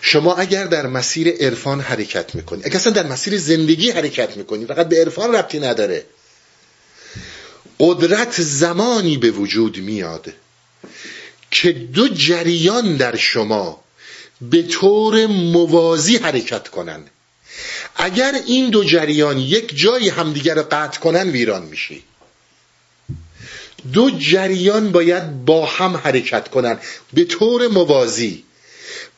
[0.00, 4.88] شما اگر در مسیر عرفان حرکت می‌کنی اگر اصلا در مسیر زندگی حرکت می‌کنی فقط
[4.88, 6.06] به عرفان ربطی نداره.
[7.80, 10.32] قدرت زمانی به وجود میاد
[11.50, 13.84] که دو جریان در شما
[14.40, 17.04] به طور موازی حرکت کنن.
[17.96, 22.02] اگر این دو جریان یک جایی همدیگر رو قطع کنن ویران میشی.
[23.92, 26.78] دو جریان باید با هم حرکت کنن.
[27.12, 28.44] به طور موازی.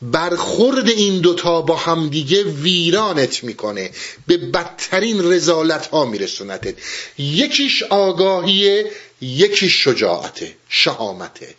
[0.01, 3.91] برخورد این دوتا با همدیگه ویرانت می‌کنه.
[4.27, 6.75] به بدترین رزالت ها میرسونتت.
[7.17, 10.53] یکیش آگاهیه یکیش شجاعته.
[10.69, 11.55] شهامته.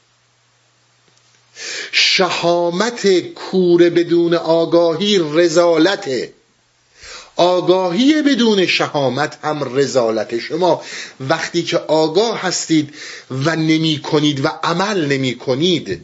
[1.93, 6.33] شهامت کوره بدون آگاهی رزالته.
[7.41, 10.83] آگاهی بدون شهامت هم رزالت شما.
[11.21, 12.95] وقتی که آگاه هستید
[13.31, 16.01] و نمی کنید و عمل نمی کنید.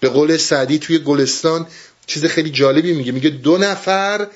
[0.00, 1.66] به قول سعدی توی گلستان
[2.06, 3.12] چیز خیلی جالبی میگه.
[3.12, 4.26] میگه دو نفر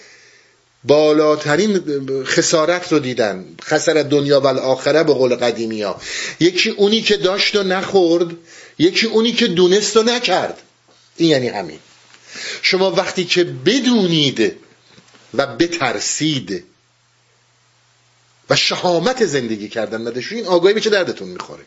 [0.84, 1.80] بالاترین
[2.24, 3.44] خسارت رو دیدن.
[3.62, 6.00] خسر دنیا و الاخره به قول قدیمی ها
[6.40, 8.26] یکی اونی که داشت و نخورد
[8.78, 10.62] یکی اونی که دونست و نکرد.
[11.16, 11.78] این یعنی همین.
[12.62, 14.63] شما وقتی که بدونید
[15.38, 16.64] و بترسید.
[18.50, 21.64] و شهامت زندگی کردن نداشت این آگاهی به چه دردتون می‌خوره؟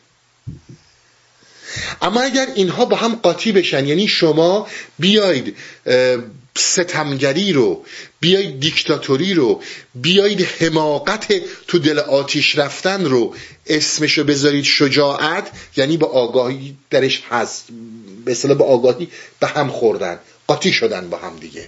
[2.02, 4.68] اما اگر اینها با هم قاطی بشن یعنی شما
[5.00, 5.56] بیاید
[6.58, 7.86] ستمگری رو
[8.20, 9.62] بیایید دیکتاتوری رو
[9.96, 11.34] بیایید حماقت
[11.68, 13.36] تو دل آتیش رفتن رو
[13.68, 17.66] اسمشو بذارید شجاعت یعنی با آگاهی درش هست
[18.26, 19.08] به با آگاهی
[19.40, 20.20] به هم خوردن.
[20.48, 21.68] قاطی شدن با هم دیگه.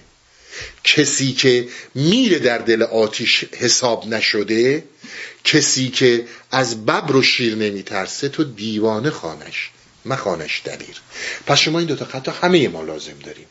[0.84, 4.84] کسی که میره در دل آتیش حساب نشده
[5.44, 9.70] کسی که از ببر و شیر نمیترسه تو دیوانه خانش
[10.04, 11.00] مخانش دلیر.
[11.46, 13.46] پس شما این دوتا خطا همه ما لازم داریم.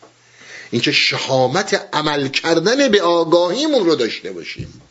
[0.72, 4.82] اینکه شهامت عمل کردن به آگاهیمون رو داشته باشیم.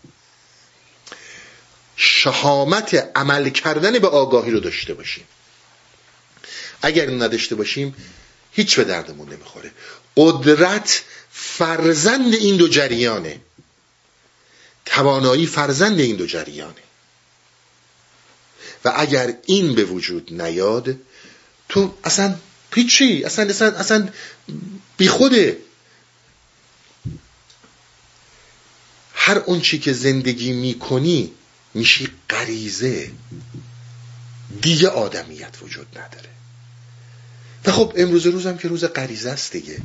[1.96, 5.24] شهامت عمل کردن به آگاهی رو داشته باشیم.
[6.82, 7.94] اگر نداشته باشیم
[8.52, 9.70] هیچ به دردمون نمی‌خوره.
[10.16, 13.40] قدرت فرزند این دو جریانه.
[14.86, 16.82] توانایی فرزند این دو جریانه.
[18.84, 20.96] و اگر این به وجود نیاد
[21.68, 22.34] تو اصلا
[22.70, 24.08] پیچی اصلا اصلا اصلا
[24.96, 25.58] بی خوده
[29.14, 31.32] هر اون چی که زندگی می‌کنی
[31.74, 33.10] میشی غریزه.
[34.62, 36.28] دیگه آدمیت وجود نداره.
[37.64, 39.80] و خب امروز روزم که روز غریزه است دیگه.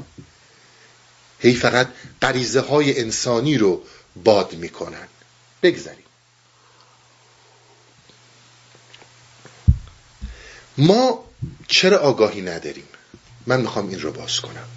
[1.43, 1.87] هی فقط
[2.21, 3.83] غریزه های انسانی رو
[4.23, 5.07] باد می‌کنن.
[5.63, 6.03] بگذاریم.
[10.77, 11.23] ما
[11.67, 12.87] چرا آگاهی نداریم؟
[13.47, 14.67] من می‌خوام این رو باز کنم.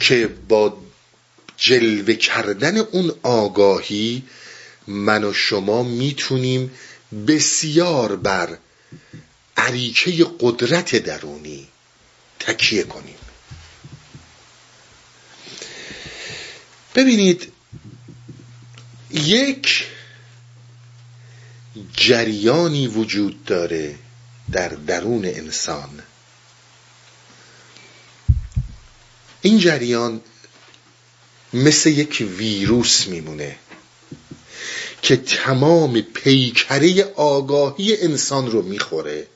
[0.00, 0.76] که با
[1.56, 4.22] جلوه کردن اون آگاهی
[4.86, 6.70] من و شما می‌تونیم
[7.28, 8.58] بسیار بر
[9.56, 11.68] عریکه قدرت درونی
[12.46, 13.16] تکیه کنیم.
[16.94, 17.52] ببینید
[19.10, 19.86] یک
[21.96, 23.98] جریانی وجود داره
[24.52, 26.02] در درون انسان.
[29.42, 30.20] این جریان
[31.52, 33.56] مثل یک ویروس میمونه
[35.02, 39.26] که تمام پیکره آگاهی انسان رو می‌خوره.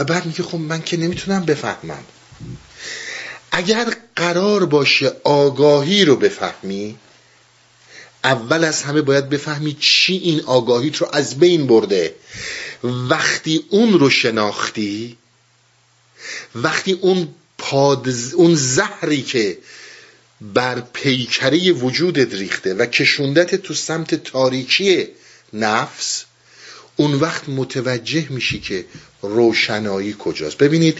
[0.00, 2.04] و بعد میگه خب من که نمی‌تونم بفهمم.
[3.52, 6.96] اگر قرار باشه آگاهی رو بفهمی
[8.24, 12.14] اول از همه باید بفهمی چی این آگاهیت رو از بین برده.
[12.84, 15.16] وقتی اون رو شناختی
[16.54, 18.34] وقتی اون پادز...
[18.34, 19.58] اون زهری که
[20.40, 25.08] بر پیکره وجودت ریخته و کشوندت تو سمت تاریکی
[25.52, 26.24] نفس
[26.96, 28.84] اون وقت متوجه میشی که
[29.22, 30.58] روشنایی کجاست.
[30.58, 30.98] ببینید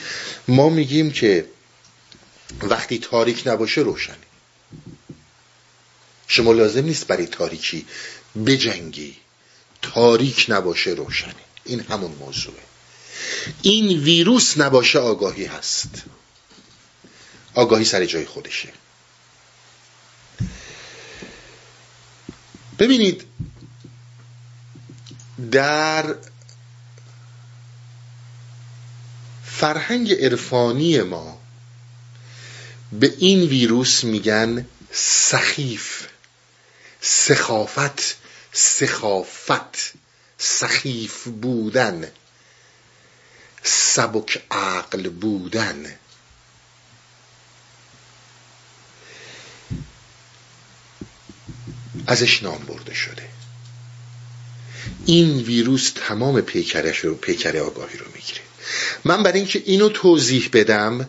[0.49, 1.47] ما میگیم که
[2.63, 4.17] وقتی تاریک نباشه روشنی
[6.27, 7.87] شما لازم نیست برای تاریکی
[8.47, 9.17] بجنگی.
[9.83, 11.33] تاریک نباشه روشنی
[11.65, 12.63] این همون موضوعه.
[13.63, 15.91] این ویروس نباشه آگاهی هست.
[17.55, 18.69] آگاهی سر جای خودشه.
[22.79, 23.25] ببینید
[25.51, 26.15] در
[29.61, 31.39] فرهنگ عرفانی ما
[32.93, 36.07] به این ویروس میگن سخیف
[37.01, 38.17] سخافت
[38.53, 39.93] سخافت
[40.39, 42.11] سخیف بودن
[43.63, 45.95] سبک عقل بودن.
[52.07, 53.29] ازش نام برده شده.
[55.07, 58.50] این ویروس تمام پیکرش رو پیکر آگاهی رو می‌گیره.
[59.05, 61.09] من برای اینکه اینو توضیح بدم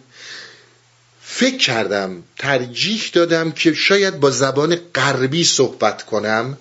[1.21, 6.57] فکر کردم ترجیح دادم که شاید با زبان غربی صحبت کنم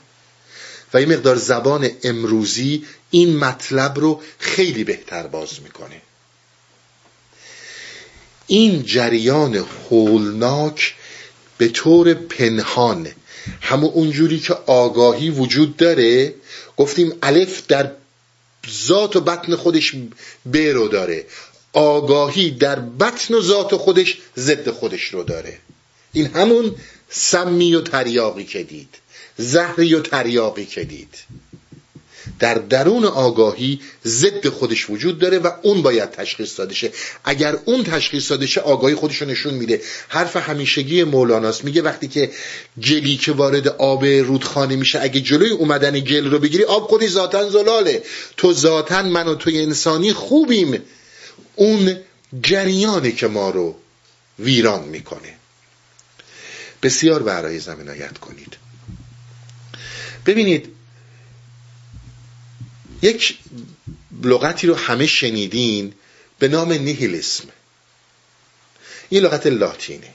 [0.95, 6.03] و این مقدار زبان امروزی این مطلب رو خیلی بهتر باز می‌کنه.
[8.47, 10.95] این جریان هولناک
[11.59, 13.09] به طور پنهان
[13.61, 16.35] همون اونجوری که آگاهی وجود داره
[16.77, 17.91] گفتیم الف در
[18.69, 19.95] ذات و بطن خودش
[20.53, 21.27] ب رو داره.
[21.73, 25.59] آگاهی در بطن و ذات خودش ضد خودش رو داره.
[26.13, 26.75] این همون
[27.09, 28.95] سمی و تریاقی که دید.
[29.37, 31.15] زهری و تریاقی که دید.
[32.39, 36.93] در درون آگاهی ضد خودش وجود داره و اون باید تشخیص داده شه.
[37.25, 39.81] اگر اون تشخیص داده شه آگاهی خودش رو نشون میده.
[40.09, 41.65] حرف همیشگی مولاناست.
[41.65, 42.31] میگه وقتی که
[42.85, 47.51] گلی که وارد آب رودخانه میشه اگه جلوی اومدن گل رو بگیری آب خودی ذاتا
[47.51, 48.03] زلاله.
[48.37, 50.83] تو ذاتا من و توی انسانی خوبیم.
[51.57, 51.97] اون
[52.43, 53.77] جریانه که ما رو
[54.39, 55.35] ویران می‌کنه.
[56.83, 57.87] بسیار برای زمین
[58.21, 58.57] کنید.
[60.27, 60.80] ببینید
[63.03, 63.39] یک
[64.23, 65.95] لغتی رو همه شنیدین
[66.39, 67.45] به نام نیهیلیسم.
[69.09, 70.13] این لغت لاتینه.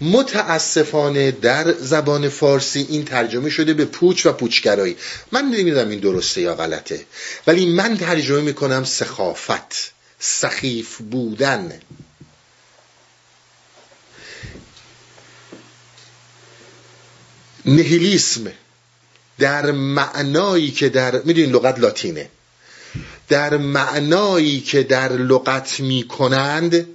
[0.00, 4.96] متاسفانه در زبان فارسی این ترجمه شده به پوچ و پوچگرایی.
[5.32, 7.06] من نمی‌دونم این درسته یا غلطه
[7.46, 11.80] ولی من ترجمه می‌کنم سخافت سخیف بودن.
[17.64, 18.52] نهیلیسم
[19.42, 22.28] در معنایی که در می‌دونین لغت لاتینه.
[23.28, 26.86] در معنایی که در لغت می‌کنند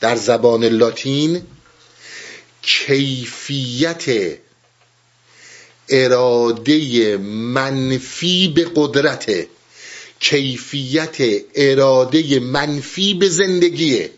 [0.00, 1.42] در زبان لاتین
[2.62, 4.04] کیفیت
[5.88, 7.16] اراده
[7.56, 9.46] منفی به قدرت
[10.20, 11.16] کیفیت
[11.54, 14.10] اراده منفی به زندگیه.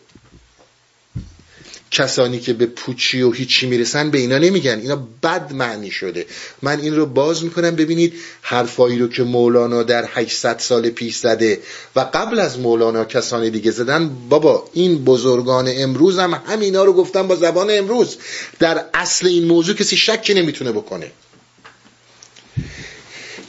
[1.90, 4.78] کسانی که به پوچی و هیچی می‌رسن به اینا نمیگن.
[4.78, 6.26] اینا بد معنی شده.
[6.62, 7.76] من این رو باز می‌کنم.
[7.76, 11.60] ببینید حرفایی رو که مولانا در 800 سال پیش زده
[11.96, 17.28] و قبل از مولانا کسانی دیگه زدن بابا این بزرگان امروز هم همینا رو گفتن
[17.28, 18.16] با زبان امروز.
[18.58, 21.10] در اصل این موضوع کسی شکی نمی‌تونه بکنه.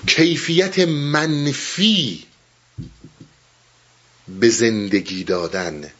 [0.07, 2.23] کیفیت منفی
[4.39, 5.91] به زندگی دادن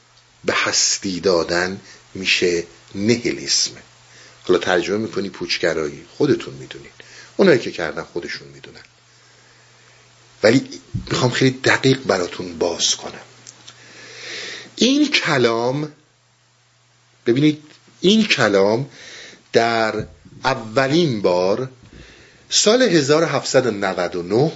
[0.46, 1.80] به هستی دادن
[2.14, 2.64] میشه
[2.96, 3.72] نهلیسم
[4.44, 6.06] حالا ترجمه می‌کنی پوچگرایی.
[6.18, 6.92] خودتون می‌دونین
[7.38, 8.82] اونایی که کردن خودشون می‌دونن.
[10.44, 10.70] ولی
[11.12, 13.22] می‌خوام خیلی دقیق براتون باز کنم.
[14.76, 15.92] این کلام
[17.26, 17.64] ببینید
[18.02, 18.90] این کلام
[19.54, 20.06] در
[20.44, 21.70] اولین بار
[22.50, 24.52] سال 1799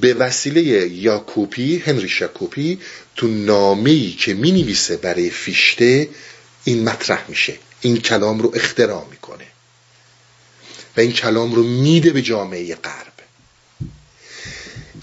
[0.00, 0.62] به وسیله
[0.92, 2.80] یاکوپی هنری شاکوپی
[3.16, 6.08] تو نامه‌ای که می نویسه برای فیشته
[6.64, 7.58] این مطرح میشه.
[7.80, 9.44] این کلام رو اختراع می‌کنه.
[10.96, 13.12] و این کلام رو میده به جامعه غرب.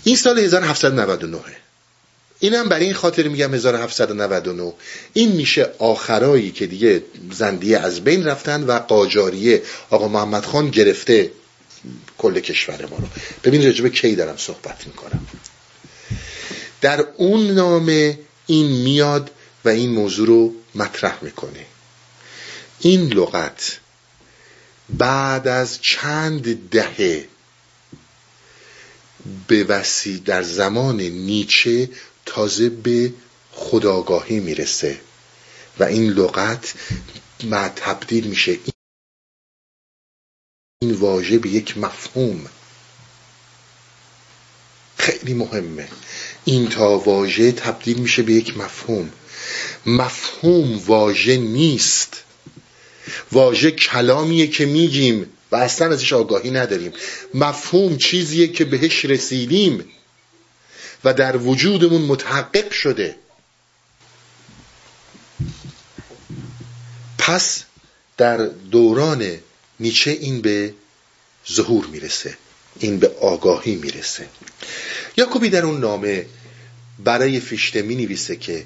[0.03, 1.37] این سال 1799
[2.39, 4.73] اینم برای این خاطر میگم 1799
[5.13, 9.61] این میشه آخرایی که دیگه زندیه از بین رفتن و قاجاریه.
[9.89, 11.31] آقا محمد خان گرفته
[12.17, 13.07] کل کشور ما رو.
[13.43, 15.27] ببین رجبه کی دارم صحبت می‌کنم.
[16.81, 19.31] در اون نامه این میاد
[19.65, 21.65] و این موضوع رو مطرح می‌کنه.
[22.79, 23.79] این لغت
[24.89, 27.27] بعد از چند دهه
[29.47, 31.89] به وسی در زمان نیچه
[32.25, 33.13] تازه به
[33.51, 35.01] خداگاهی می‌رسه
[35.79, 36.73] و این لغت
[37.75, 38.57] تبدیل میشه.
[40.81, 42.49] این واژه به یک مفهوم.
[44.97, 45.89] خیلی مهمه.
[46.45, 49.11] این تا واژه تبدیل میشه به یک مفهوم.
[49.85, 52.23] مفهوم واژه نیست.
[53.31, 56.93] واژه کلامیه که میگیم و اصلا ازش آگاهی نداریم.
[57.33, 59.85] مفهوم چیزیه که بهش رسیدیم
[61.03, 63.15] و در وجودمون متحقق شده.
[67.17, 67.63] پس
[68.17, 68.37] در
[68.71, 69.37] دوران
[69.79, 70.73] نیچه این به
[71.51, 72.37] ظهور می‌رسه
[72.79, 74.29] این به آگاهی می‌رسه.
[75.17, 76.25] یاکوبی در اون نامه
[77.03, 78.65] برای فیشته می نویسه که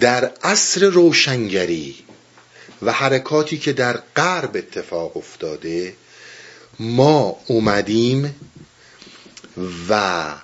[0.00, 1.94] در عصر روشنگری
[2.82, 5.94] و حرکاتی که در غرب اتفاق افتاده
[6.80, 8.34] ما اومدیم
[9.88, 10.34] و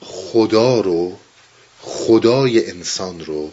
[0.00, 1.18] خدا رو
[1.80, 3.50] خدای انسان رو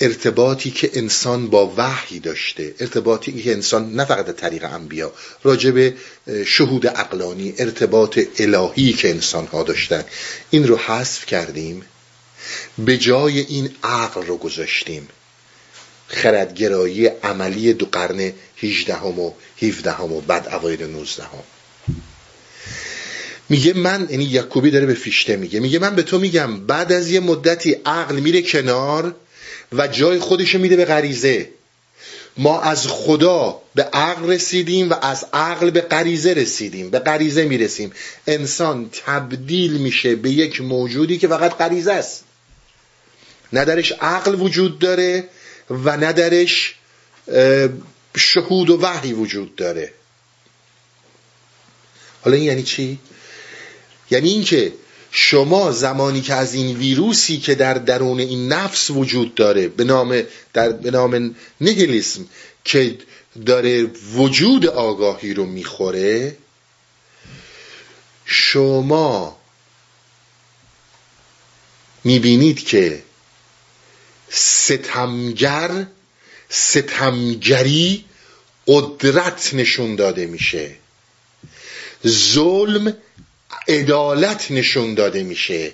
[0.00, 5.94] ارتباطی که انسان با وحی داشته ارتباطی که انسان نه فقط طریق انبیا راجع به
[6.46, 10.04] شهود اقلانی ارتباط الهی که انسان ها داشتن
[10.50, 11.82] این رو حذف کردیم
[12.78, 15.08] به جای این عقل رو گذاشتیم
[16.08, 19.32] خردگرایی عملی دو قرن 18 هم و
[19.62, 21.30] 17 هم و بعد اوایل 19 هم.
[23.48, 27.10] میگه من یعنی یعقوبی داره به فیشته میگه میگه من به تو میگم بعد از
[27.10, 29.14] یه مدتی عقل میره کنار
[29.72, 31.48] و جای خودش میده به غریزه.
[32.36, 36.90] ما از خدا به عقل رسیدیم و از عقل به غریزه رسیدیم.
[36.90, 37.92] به غریزه می‌رسیم.
[38.26, 42.24] انسان تبدیل میشه به یک موجودی که فقط غریزه است.
[43.52, 45.28] نه عقل وجود داره
[45.70, 46.46] و نه
[48.16, 49.92] شهود و وحی وجود داره.
[52.22, 52.98] حالا این یعنی چی؟
[54.10, 54.72] یعنی اینکه
[55.12, 60.22] شما زمانی که از این ویروسی که در درون این نفس وجود داره به نام
[60.52, 62.26] در به نام نگلیسم
[62.64, 62.98] که
[63.46, 63.84] داره
[64.14, 66.36] وجود آگاهی رو می‌خوره
[68.24, 69.36] شما
[72.04, 73.02] می‌بینید که
[74.30, 75.86] ستمگر
[76.48, 78.04] ستمگری
[78.66, 80.76] قدرت نشون داده میشه.
[82.06, 82.96] ظلم
[83.68, 85.72] عدالت نشون داده میشه.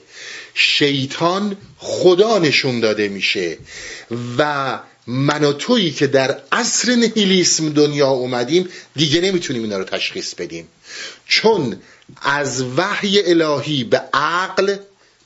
[0.55, 3.59] شیطان خدا نشون داده میشه.
[4.39, 10.35] و من و تویی که در عصر نهیلیسم دنیا اومدیم دیگه نمی‌تونیم اینا رو تشخیص
[10.35, 10.69] بدیم.
[11.27, 11.81] چون
[12.23, 14.77] از وحی الهی به عقل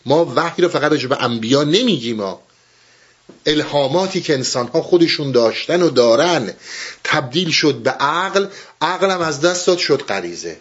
[0.07, 2.43] ما وحی رو فقط به انبیا نمیگیم ما
[3.47, 6.53] الهاماتی که انسان ها خودشون داشتن و دارن
[7.05, 8.47] تبدیل شد به عقل.
[8.81, 10.57] عقلم از دست داد شد غریزه.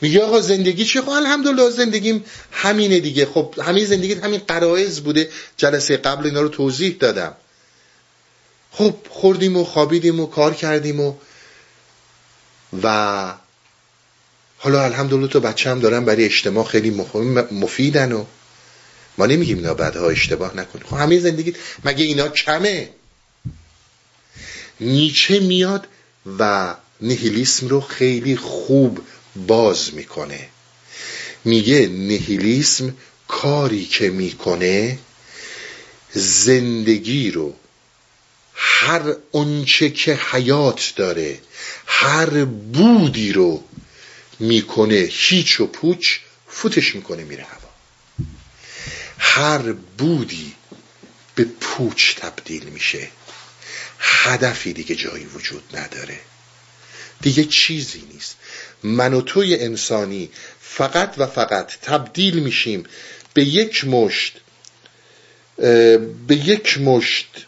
[0.00, 3.26] میگه آقا زندگی چی؟ خب الحمدلله زندگیم همینه دیگه.
[3.26, 5.28] خب همین زندگی همین قرائز بوده.
[5.56, 7.36] جلسه قبل اینا رو توضیح دادم.
[8.72, 11.14] خب خوردیم و خوابیدیم و کار کردیم و
[12.82, 13.34] و
[14.58, 17.04] حالا الحمدلله تو بچه هم دارن برای اجتماع خیلی
[17.50, 18.24] مفیدن و
[19.18, 22.90] ما نمیگیم اینا بعدها اشتباه نکنیم خب همه زندگی مگه اینا کمه؟
[24.80, 25.86] نیچه میاد
[26.38, 29.00] و نهیلیسم رو خیلی خوب
[29.36, 30.48] باز می‌کنه.
[31.44, 32.96] میگه نهیلیسم
[33.28, 34.98] کاری که می‌کنه
[36.12, 37.54] زندگی رو
[38.54, 41.38] هر اونچه که حیات داره
[41.86, 43.64] هر بودی رو
[44.40, 46.18] می‌کنه هیچ و پوچ
[46.48, 47.70] فوتش می‌کنه میره هوا.
[49.18, 50.54] هر بودی
[51.34, 53.08] به پوچ تبدیل میشه.
[53.98, 56.20] هدفی دیگه جایی وجود نداره.
[57.22, 58.36] دیگه چیزی نیست.
[58.82, 62.84] من و توی انسانی فقط و فقط تبدیل میشیم
[63.34, 64.40] به یک مشت
[66.26, 67.46] به یک مشت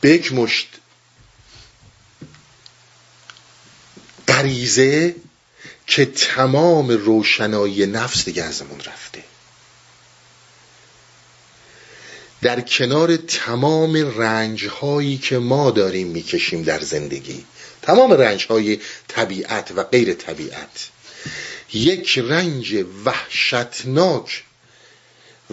[0.00, 0.68] به یک مشت
[4.28, 5.14] غریزه
[5.86, 9.24] که تمام روشنایی نفس دیگه ازمون رفته.
[12.44, 17.44] در کنار تمام رنج هایی که ما داریم می‌کشیم در زندگی.
[17.82, 18.78] تمام رنج های
[19.08, 20.88] طبیعت و غیر طبیعت.
[21.72, 24.44] یک رنج وحشتناک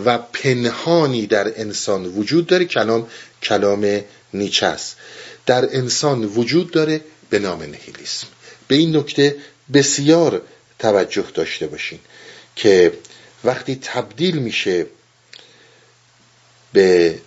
[0.06, 2.66] و پنهانی در انسان وجود داره.
[2.66, 3.08] کلام
[3.44, 4.02] کلام
[4.34, 4.96] نیچه است.
[5.46, 8.28] در انسان وجود داره به نام نهیلیسم.
[8.68, 9.36] به این نکته
[9.74, 10.42] بسیار
[10.80, 12.00] توجه داشته باشین
[12.56, 12.94] که
[13.44, 14.86] وقتی تبدیل میشه
[16.74, 17.22] به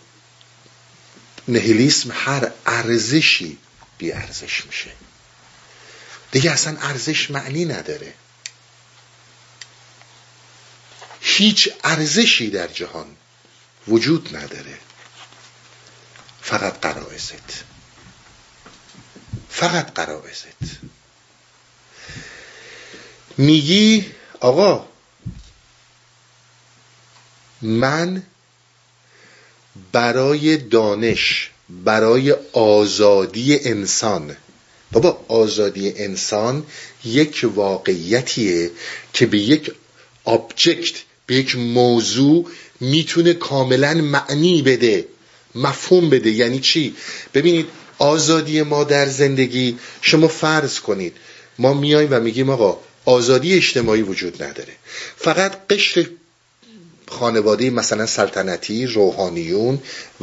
[1.49, 3.59] نهیلیسم هر ارزشی
[3.99, 4.91] بی ارزش میشه.
[6.33, 8.15] دیگه اصلا ارزش معنی نداره.
[11.21, 13.17] هیچ ارزشی در جهان
[13.89, 14.79] وجود نداره.
[16.43, 17.65] فقط قرائزت.
[19.51, 20.79] فقط قرائزت.
[23.39, 24.89] میگی آقا
[27.63, 28.23] من
[29.95, 31.51] برای دانش
[31.85, 34.37] برای آزادی انسان.
[34.93, 36.67] بابا آزادی انسان
[37.05, 38.71] یک واقعیتیه
[39.13, 39.73] که به یک
[40.25, 40.95] آبجکت
[41.27, 42.47] به یک موضوع
[42.81, 45.05] می‌تونه کاملا معنی بده
[45.55, 46.31] مفهوم بده.
[46.31, 46.95] یعنی چی؟
[47.35, 47.67] ببینید
[47.99, 51.17] آزادی ما در زندگی شما فرض کنید.
[51.59, 54.73] ما میایم و میگیم آقا آزادی اجتماعی وجود نداره.
[55.17, 56.07] فقط قشر
[57.25, 59.79] خانواده مثلا سلطنتی روحانیون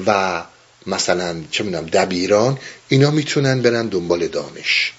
[0.05, 0.43] و
[0.87, 2.57] مثلا چه می‌دونم دبیران
[2.89, 4.93] اینا می‌تونن برن دنبال دانش.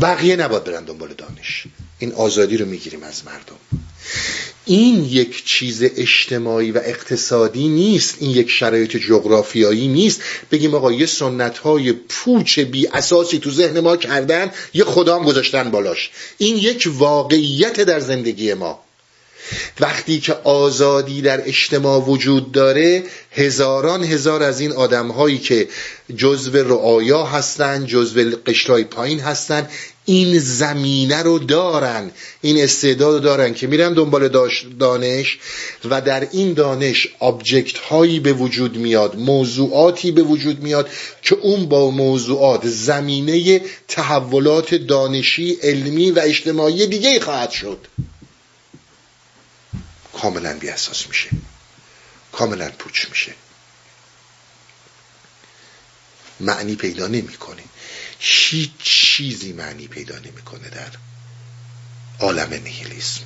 [0.00, 1.64] بقیه نباید برن دنبال دانش.
[1.98, 3.56] این آزادی رو می‌گیریم از مردم.
[4.64, 8.16] این یک چیز اجتماعی و اقتصادی نیست.
[8.20, 10.20] این یک شرایط جغرافیایی نیست.
[10.50, 15.70] بگیم آقا یه سنت های پوچ بی اساسی تو ذهن ما کردن یه خدام گذاشتن
[15.70, 16.10] بالاش.
[16.38, 18.83] این یک واقعیت در زندگی ما.
[19.80, 25.68] وقتی که آزادی در اجتماع وجود داره هزاران هزار از این آدم هایی که
[26.16, 29.68] جزو رعایا هستن جزو قشرای پایین هستن
[30.04, 32.10] این زمینه رو دارن
[32.42, 34.28] این استعداد رو دارن که میرن دنبال
[34.78, 35.38] دانش
[35.90, 40.88] و در این دانش آبجکت هایی به وجود میاد موضوعاتی به وجود میاد
[41.22, 47.78] که اون با موضوعات زمینه تحولات دانشی علمی و اجتماعی دیگه خواهد شد.
[50.20, 51.30] کاملا بی اساس میشه.
[52.32, 53.34] کاملا پوچ میشه.
[56.40, 57.62] معنی پیدا نمی‌کنه.
[58.18, 60.90] هیچ چیزی معنی پیدا نمی‌کنه در
[62.20, 63.22] عالم نیهیلیسم.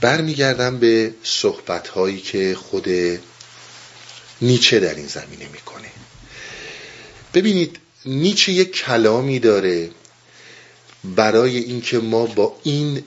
[0.00, 2.88] برمیگردم به صحبت هایی که خود
[4.40, 5.90] نیچه در این زمینه می‌کنه.
[7.34, 9.90] ببینید نیچه یک کلامی داره
[11.04, 13.04] برای اینکه ما با این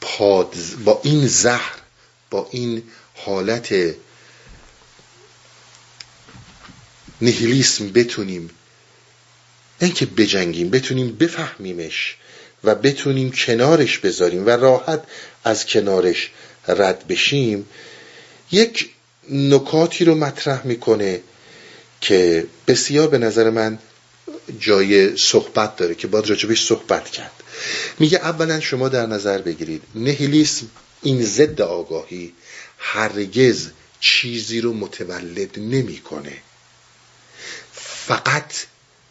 [0.00, 1.74] پاد با این زهر
[2.30, 2.82] با این
[3.14, 3.74] حالت
[7.22, 8.50] نهیلیسم بتونیم
[9.80, 12.16] اینکه بجنگیم بتونیم بفهمیمش
[12.64, 15.02] و بتونیم کنارش بذاریم و راحت
[15.44, 16.30] از کنارش
[16.68, 17.66] رد بشیم
[18.52, 18.90] یک
[19.30, 21.20] نکاتی رو مطرح می‌کنه
[22.00, 23.78] که بسیار به نظر من
[24.60, 27.39] جای صحبت داره که باید راجبش صحبت کرد.
[27.98, 30.66] میگه اولا شما در نظر بگیرید نهیلیسم
[31.02, 32.34] این ضد آگاهی
[32.78, 36.36] هرگز چیزی رو متولد نمی‌کنه.
[37.72, 38.52] فقط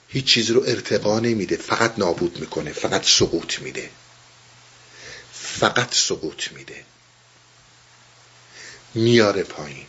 [0.08, 3.90] هیچ چیزی رو ارتقا نمیده فقط نابود می‌کنه فقط سقوط میده.
[5.34, 6.84] فقط سقوط میده.
[8.96, 9.86] میاره پایین.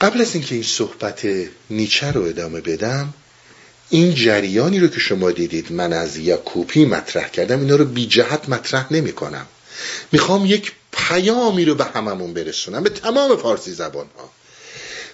[0.00, 1.26] قبل از اینکه این صحبت
[1.70, 3.14] نیچه رو ادامه بدم
[3.90, 8.48] این جریانی رو که شما دیدید من از یاکوپی مطرح کردم اینا رو بی جهت
[8.48, 9.46] مطرح نمی کنم.
[10.12, 14.30] می‌خوام یک پیامی رو به هممون برسونم به تمام فارسی زبان ها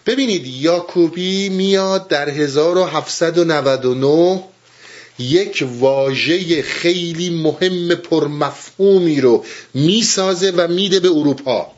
[0.06, 4.44] ببینید یاکوبی میاد در 1799
[5.18, 9.44] یک واژه خیلی مهم پرمفهومی رو
[9.74, 11.72] می‌سازه و میده به اروپا.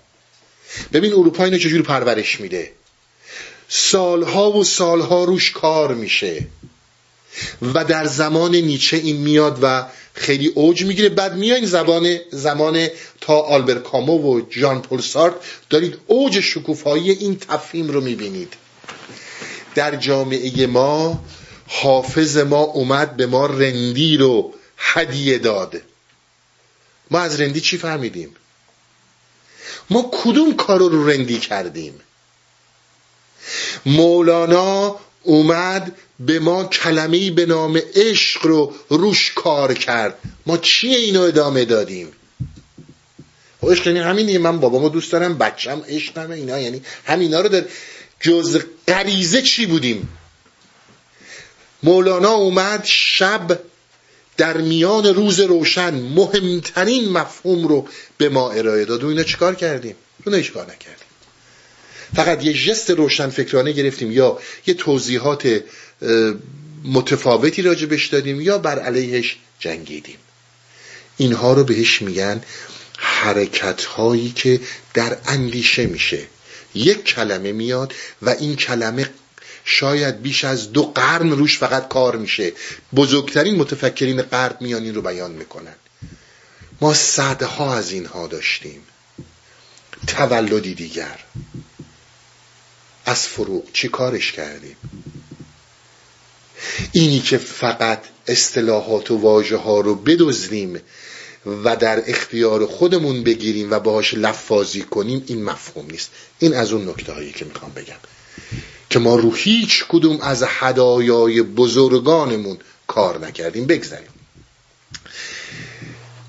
[0.93, 2.73] ببین اروپا اینو چجوری پرورش میده؟
[3.69, 6.47] سالها و سالها روش کار میشه.
[7.75, 11.09] و در زمان نیچه این میاد و خیلی اوج می‌گیره.
[11.09, 12.89] بعد میایین زبان زمان
[13.21, 15.35] تا آلبر کامو و جان پل سارت.
[15.71, 18.55] دارید اوج شکوفایی این تفهیم رو می‌بینید.
[19.75, 21.25] در جامعه ما
[21.67, 25.81] حافظ ما اومد به ما رندی رو هدیه داد.
[27.11, 28.37] ما از رندی چی فهمیدیم؟
[29.91, 32.01] ما کدوم کار رو رندی کردیم؟
[33.87, 40.19] مولانا اومد به ما کلمه‌ای به نام عشق رو روش کار کرد.
[40.47, 42.13] ما چیه اینو ادامه دادیم؟
[43.61, 47.65] خب عشق یعنی همین من بابامو دوست دارم بچم عشقم اینا یعنی همینا رو در
[48.21, 50.09] جز غریزه چی بودیم؟
[51.83, 53.61] مولانا اومد شب
[54.37, 57.89] در میان روز روشن مهمترین مفهوم رو
[58.19, 59.05] به ما ارائه داد.
[59.05, 59.95] و اینا چیکار کردیم؟
[60.27, 61.07] اونو چیکار نکردیم.
[62.17, 65.61] فقط یه جست روشن فکرانه گرفتیم یا یه توضیحات
[66.85, 70.17] متفاوتی راجبش دادیم یا بر علیهش جنگیدیم.
[71.17, 72.43] اینها رو بهش میگن
[72.99, 74.61] حرکت هایی که
[74.95, 76.27] در اندیشه میشه.
[76.75, 79.11] یک کلمه میاد و این کلمه
[79.65, 82.53] شاید بیش از دو قرن روش فقط کار میشه.
[82.95, 85.75] بزرگترین متفکرین قرد میان این رو بیان می‌کنن.
[86.81, 88.81] ما صدها از اینها داشتیم.
[90.07, 91.19] تولدی دیگر.
[93.07, 94.77] از فروغ چی کارش کردیم؟
[96.93, 100.81] اینی که فقط اصطلاحات و واژه ها رو بدزدیم
[101.65, 106.11] و در اختیار خودمون بگیریم و باهاش لفاظی کنیم این مفهوم نیست.
[106.39, 107.97] این از اون نکته هایی که می‌خوام بگم.
[108.91, 113.67] که ما رو هیچ کدوم از هدایای بزرگانمون کار نکردیم.
[113.67, 114.09] بگذاریم.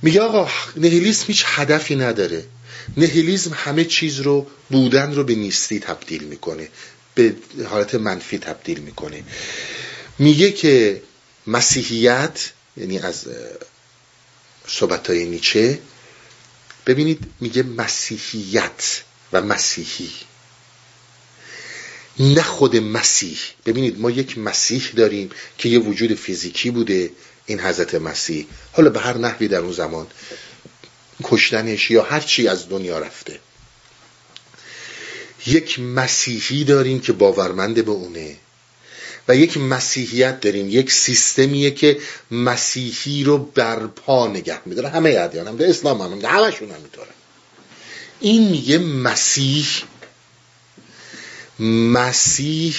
[0.02, 2.44] میگه آقا نهیلیسم هیچ هدفی نداره.
[2.98, 6.70] نهیلیزم همه چیز رو بودن رو به نیستی تبدیل می‌کنه.
[7.16, 7.36] به
[7.70, 9.24] حالت منفی تبدیل می‌کنه.
[10.20, 11.02] میگه که
[11.48, 13.26] مسیحیت یعنی از
[14.68, 15.80] صحبت های نیچه
[16.86, 19.02] ببینید میگه مسیحیت
[19.34, 20.12] و مسیحی.
[22.20, 23.38] نه خود مسیح.
[23.66, 27.12] ببینید ما یک مسیح داریم که یه وجود فیزیکی بوده
[27.46, 28.48] این حضرت مسیح.
[28.72, 30.08] حالا به هر نحوی در اون زمان
[31.24, 33.40] کشتنش یا هر چی از دنیا رفته.
[35.48, 38.38] یک مسیحی داریم که باورمنده به اونه.
[39.28, 40.70] و یک مسیحیت داریم.
[40.70, 41.98] یک سیستمیه که
[42.32, 44.90] مسیحی رو بر پا نگه میداره.
[44.90, 47.10] همه ادیان هم اسلام هم همه همشون هم میتاره
[48.20, 49.68] این میگه مسیح
[51.60, 52.76] مسیح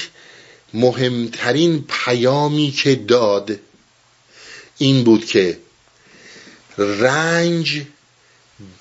[0.75, 3.59] مهمترین پیامی که داد
[4.79, 5.59] این بود که
[6.79, 7.83] رنج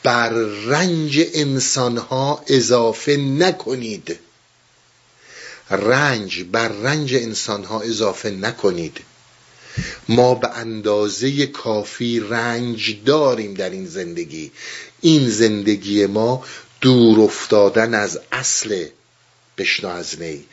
[0.04, 0.30] بر
[0.66, 4.20] رنج انسانها اضافه نکنید.
[5.70, 8.98] رنج بر رنج انسانها اضافه نکنید.
[10.10, 14.52] ما به اندازه کافی رنج داریم در این زندگی.
[15.02, 16.46] این زندگی ما
[16.82, 18.86] دور افتادن از اصل
[19.58, 20.46] بشنا از نی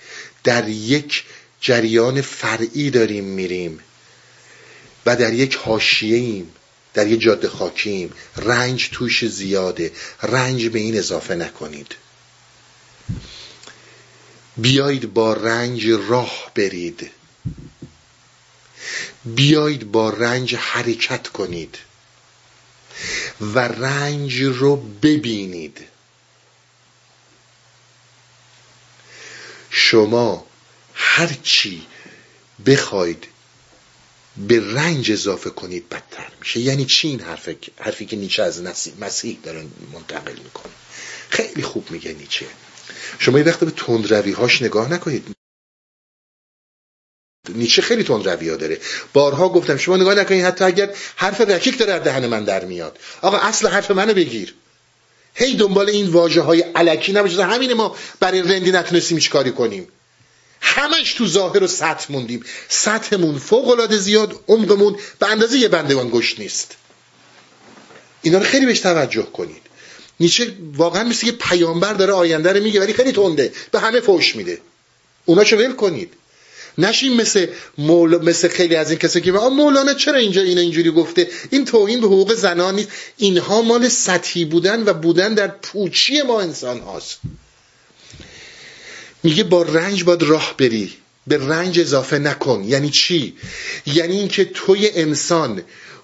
[0.45, 1.25] در یک
[1.61, 3.81] جریان فرعی داریم میریم
[5.07, 6.53] و در یک حاشیه ایم
[6.95, 9.93] در یه جاده خاکیم رنج توش زیاده.
[10.23, 11.95] رنج به این اضافه نکنید.
[14.57, 17.11] بیایید با رنج راه برید.
[19.25, 21.79] بیایید با رنج حرکت کنید.
[23.41, 25.79] و رنج رو ببینید.
[29.71, 30.47] شما
[30.95, 31.87] هرچی
[32.67, 33.27] بخواید
[34.37, 36.61] به رنج اضافه کنید بدتر میشه.
[36.61, 37.49] یعنی چی این حرف
[37.79, 38.63] حرفی که نیچه از
[39.01, 40.73] مسیح داره منتقل می‌کنه؟
[41.29, 42.47] خیلی خوب میگه نیچه.
[43.19, 45.27] شما یه وقت به تندروی هاش نگاه نکنید.
[47.49, 48.81] نیچه خیلی تندروی ها داره.
[49.13, 52.99] بارها گفتم شما نگاه نکنید حتی اگر حرف رکیک داره از دهن من در میاد.
[53.23, 54.55] آقا اصل حرف منو بگیر.
[55.35, 57.45] هی دنبال این واژه های علکی نباشه.
[57.45, 59.89] همین ما برای رندی نتونستیم هیچ کاری کنیم.
[60.61, 62.45] همش تو ظاهر و سطح موندیم.
[62.69, 66.77] سطحمون فوق العاده زیاد عمقمون به اندازه یه بندگان گشت نیست.
[68.23, 69.63] اینا رو خیلی بهش توجه کنید.
[70.23, 73.53] نیچه واقعا مثل یه پیامبر داره آینده رو میگه ولی خیلی تنده.
[73.71, 74.59] به همه فوش میده.
[75.25, 76.13] اوناشو ول کنید.
[76.79, 77.47] نشین مثل
[77.79, 78.25] مول...
[78.25, 82.07] مثل خیلی از این کسایی که مولانا چرا اینجا اینو اینجوری گفته؟ این توهین به
[82.07, 82.89] حقوق زنان نیست.
[83.17, 87.19] اینها مال سطحی بودن و بودن در پوچی ما انسان هاست.
[89.23, 90.93] میگه با رنج باید راه بری.
[91.27, 92.65] به رنج اضافه نکن.
[92.67, 93.35] یعنی چی؟
[93.87, 95.63] یعنی اینکه توی انسان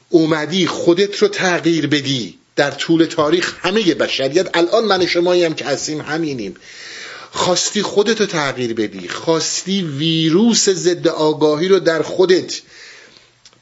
[0.09, 2.39] اومدی خودت رو تغییر بدی.
[2.59, 6.55] در طول تاریخ همه بشریت الان من شمایی هم که هستیم همینیم.
[7.31, 9.09] خواستی خودتو تغییر بدی.
[9.09, 12.61] خواستی ویروس ضد آگاهی رو در خودت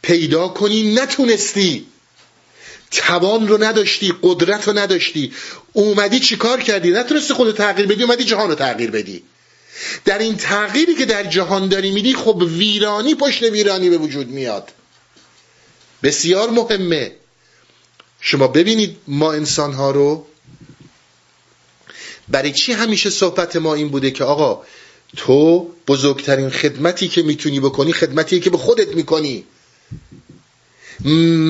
[0.02, 0.94] پیدا کنی.
[0.94, 1.86] نتونستی.
[2.90, 5.32] توان رو نداشتی قدرت رو نداشتی.
[5.72, 9.22] اومدی چیکار کردی؟ نتونستی خودت تغییر بدی اومدی جهان رو تغییر بدی.
[10.04, 14.68] در این تغییری که در جهان داری میدی خب ویرانی پشت ویرانی به وجود میاد.
[16.02, 17.12] بسیار مهمه.
[18.20, 20.26] شما ببینید ما انسان ها رو.
[22.28, 24.62] برای چی همیشه صحبت ما این بوده که آقا
[25.16, 29.44] تو بزرگترین خدمتی که می‌تونی بکنی خدمتی که به خودت می‌کنی.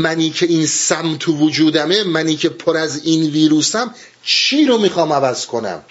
[0.04, 5.12] منی که این سم تو وجودمه منی که پر از این ویروسم چی رو می‌خوام
[5.12, 5.84] عوض کنم؟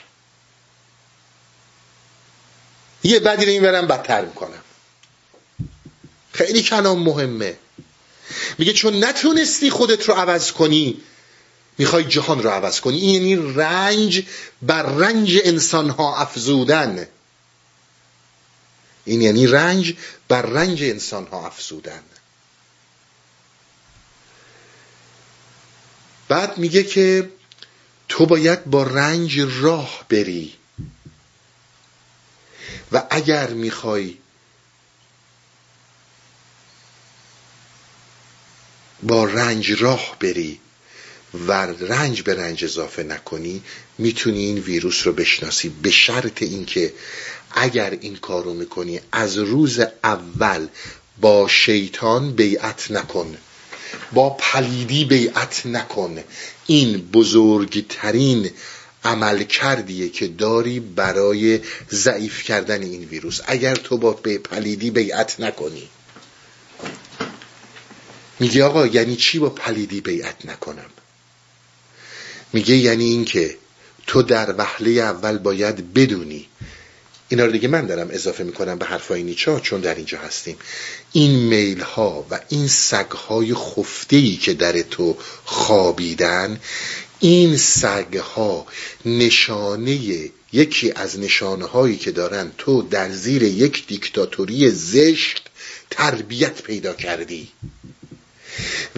[3.03, 4.61] یه بدی رو این برم بدتر می‌کنم.
[6.31, 7.57] خیلی کلام مهمه.
[8.57, 11.01] میگه چون نتونستی خودت رو عوض کنی
[11.77, 12.97] می‌خوای جهان رو عوض کنی.
[12.97, 14.23] این یعنی رنج
[14.61, 17.07] بر رنج انسان ها افزودن.
[19.05, 19.93] این یعنی رنج
[20.27, 22.03] بر رنج انسان ها افزودن.
[26.27, 27.29] بعد میگه که
[28.09, 30.53] تو باید با رنج راه بری.
[32.91, 34.17] و اگر می‌خوای
[39.05, 40.59] با رنج راه بری
[41.47, 43.61] و رنج به رنج اضافه نکنی
[43.97, 45.69] می‌تونی این ویروس رو بشناسی.
[45.69, 46.93] به شرط اینکه
[47.51, 50.67] اگر این کارو می‌کنی از روز اول
[51.21, 53.37] با شیطان بیعت نکن.
[54.13, 56.23] با پلیدی بیعت نکن.
[56.67, 58.51] این بزرگترین
[59.03, 61.59] عملکردیه که داری برای
[61.91, 63.39] ضعیف کردن این ویروس.
[63.45, 65.89] اگر تو با پلیدی بیعت نکنی.
[68.39, 70.89] میگه آقا یعنی چی با پلیدی بیعت نکنم؟
[72.53, 73.57] میگه یعنی اینکه
[74.07, 76.47] تو در وهله اول باید بدونی.
[77.29, 80.57] اینا رو دیگه من دارم اضافه می‌کنم به حرفای نیچه چون در اینجا هستیم.
[81.11, 86.59] این میل ها و این سگ های خفته ای که در تو خوابیدن
[87.19, 88.65] این سگ ها
[89.05, 89.99] نشانه
[90.53, 95.49] یکی از نشانه هایی که دارن تو در زیر یک دیکتاتوری زشت
[95.89, 97.47] تربیت پیدا کردی.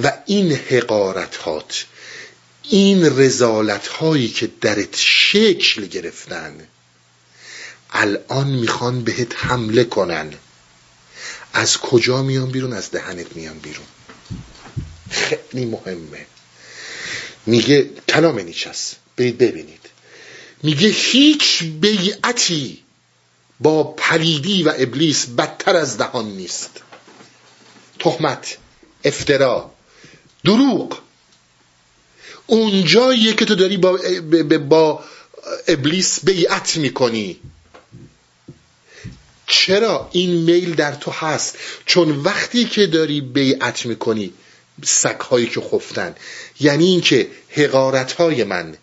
[0.04, 1.86] و این حقارتات
[2.64, 6.68] این رزالت هایی که درت شکل گرفتن
[7.92, 10.34] الان می‌خوان بهت حمله کنن.
[11.54, 13.86] از کجا میان بیرون؟ از دهنت میان بیرون.
[15.12, 16.26] خیلی مهمه.
[17.46, 19.90] میگه کلام نیچست برید ببینید.
[20.64, 22.84] میگه هیچ بیعتی
[23.60, 26.70] با پلیدی و ابلیس بدتر از دهان نیست.
[28.00, 28.58] تهمت.
[29.04, 29.72] افترا.
[30.46, 31.00] دروغ.
[32.48, 34.00] اونجاییه که تو داری با,
[34.70, 35.04] با
[35.68, 37.40] ابلیس بیعت می‌کنی.
[39.48, 44.34] چرا این میل در تو هست؟ چون وقتی که داری بیعت می‌کنی
[44.84, 46.16] سکهایی که خفتن.
[46.60, 48.78] یعنی اینکه حقارت های من.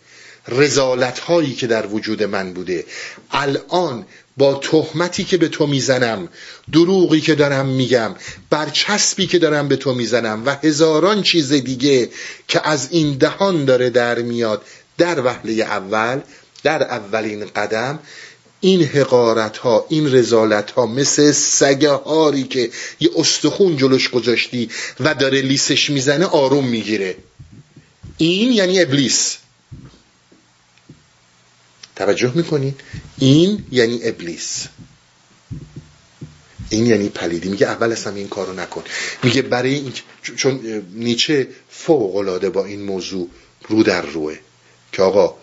[0.49, 2.85] رزالت هایی که در وجود من بوده.
[3.31, 6.29] الان با تهمتی که به تو می‌زنم
[6.73, 8.15] دروغی که دارم میگم
[8.51, 12.11] برچسبی که دارم به تو می‌زنم و هزاران چیز دیگه
[12.49, 14.63] که از این دهان داره در میاد
[14.99, 16.21] در وهله اول
[16.63, 17.99] در اولین قدم
[18.61, 22.71] این حقارت ها این رزالت ها مثل سگه هاری که
[23.01, 24.71] یه استخون جلوش گذاشتی
[25.01, 27.17] و داره لیسش می‌زنه آروم می‌گیره.
[28.19, 29.37] این یعنی ابلیس.
[31.97, 32.75] توجه می‌کنین
[33.19, 34.67] این یعنی ابلیس.
[36.71, 37.49] این یعنی پلیدی.
[37.49, 38.85] میگه اول اصلا این کارو نکن.
[39.23, 39.93] میگه برای این
[40.37, 43.29] چون نیچه فوق العاده با این موضوع
[43.69, 44.39] رو در روه.
[44.93, 45.37] که آقا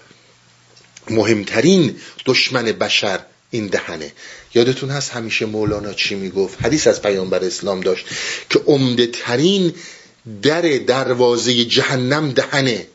[1.10, 1.96] مهمترین
[2.26, 3.20] دشمن بشر
[3.52, 4.12] این دهنه.
[4.54, 8.06] یادتون هست همیشه مولانا چی می‌گفت؟ حدیث از پیامبر اسلام داشت
[8.50, 9.74] که عمده ترین
[10.42, 12.88] در دروازه جهنم دهنه.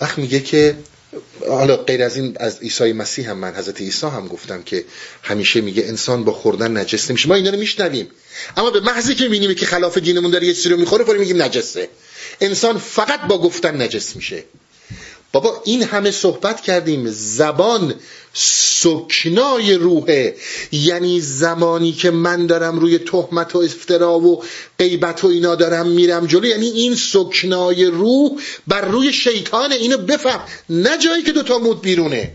[0.00, 0.76] وقت میگه که
[1.48, 4.84] حالا غیر از این از عیسی مسیح هم من حضرت عیسی هم گفتم که
[5.22, 7.28] همیشه میگه انسان با خوردن نجس نمیشه.
[7.28, 8.08] ما اینا رو میشنویم.
[8.56, 11.88] اما به محضی که می‌بینیم که خلاف دینمون داره یه رو می‌خوره فوری میگیم نجسه.
[12.40, 14.44] انسان فقط با گفتن نجس میشه.
[15.32, 17.10] بابا این همه صحبت کردیم.
[17.10, 17.94] زبان
[18.32, 20.36] سکنای روحه.
[20.72, 24.44] یعنی زمانی که من دارم روی تهمت و افترا و
[24.78, 28.30] غیبت و اینا دارم میرم جلو یعنی این سکنای روح
[28.66, 30.40] بر روی شیطان اینو بفهم.
[30.70, 32.34] نه جایی که دوتا مود بیرونه.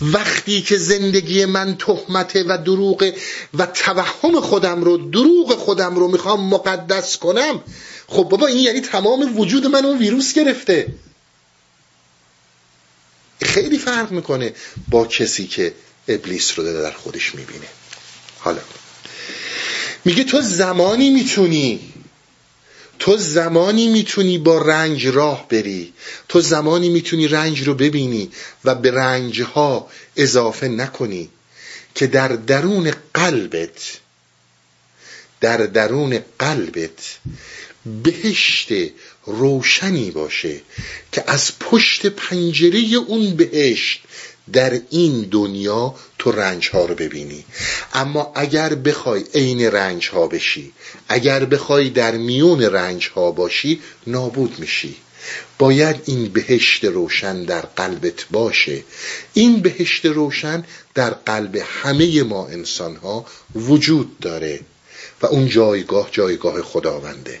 [0.00, 3.12] وقتی که زندگی من تهمته و دروغ
[3.54, 7.62] و توهم خودم رو دروغ خودم رو می‌خوام مقدس کنم
[8.10, 10.94] خب بابا این یعنی تمام وجود من اون ویروس گرفته.
[13.42, 14.54] خیلی فرق می‌کنه
[14.88, 15.74] با کسی که
[16.08, 17.66] ابلیس رو در خودش می‌بینه.
[18.38, 18.60] حالا
[20.04, 21.92] میگه تو زمانی می‌تونی
[22.98, 25.92] تو زمانی می‌تونی با رنج راه بری.
[26.28, 28.30] تو زمانی می‌تونی رنج رو ببینی
[28.64, 31.30] و به رنج ها اضافه نکنی
[31.94, 33.98] که در درون قلبت
[35.40, 37.18] در درون قلبت
[38.02, 38.68] بهشت
[39.26, 40.60] روشنی باشه
[41.12, 44.02] که از پشت پنجره اون بهشت
[44.52, 47.44] در این دنیا تو رنج ها رو ببینی.
[47.94, 50.72] اما اگر بخوای عین رنج ها بشی
[51.08, 54.96] اگر بخوای در میون رنج ها باشی نابود میشی.
[55.58, 58.84] باید این بهشت روشن در قلبت باشه.
[59.34, 60.64] این بهشت روشن
[60.94, 64.60] در قلب همه ما انسان ها وجود داره
[65.22, 67.40] و اون جایگاه جایگاه خداونده.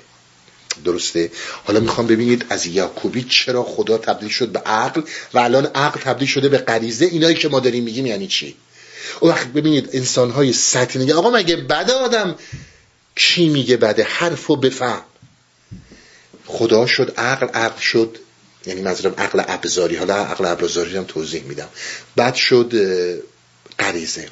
[0.84, 1.30] درسته؟
[1.64, 5.02] حالا می‌خوام ببینید از یعقوبی چرا خدا تبدیل شد به عقل
[5.34, 8.56] و الان عقل تبدیل شده به غریزه؟ اینایی که ما داریم میگیم یعنی چی؟
[9.20, 12.36] اون وقت ببینید انسانهای سطحی میگه آقا مگه بده آدم؟
[13.16, 15.02] کی میگه بده حرف و بفهم.
[16.46, 18.18] خدا شد عقل عقل شد.
[18.66, 19.96] یعنی منظورم عقل ابزاری.
[19.96, 21.68] حالا عقل ابزاری هم توضیح میدم.
[22.16, 22.72] بعد شد
[23.78, 24.28] غریزه.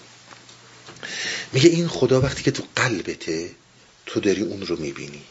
[1.52, 3.50] میگه این خدا وقتی که تو قلبته
[4.06, 5.22] تو داری اون رو می‌بینی.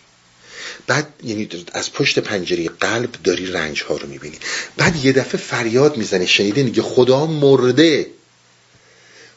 [0.88, 4.38] بعد یعنی از پشت پنجره قلب داری رنج ها رو می‌بینی.
[4.78, 8.08] بعد یه دفعه فریاد می‌زنه شنیده میگه خدا مرده.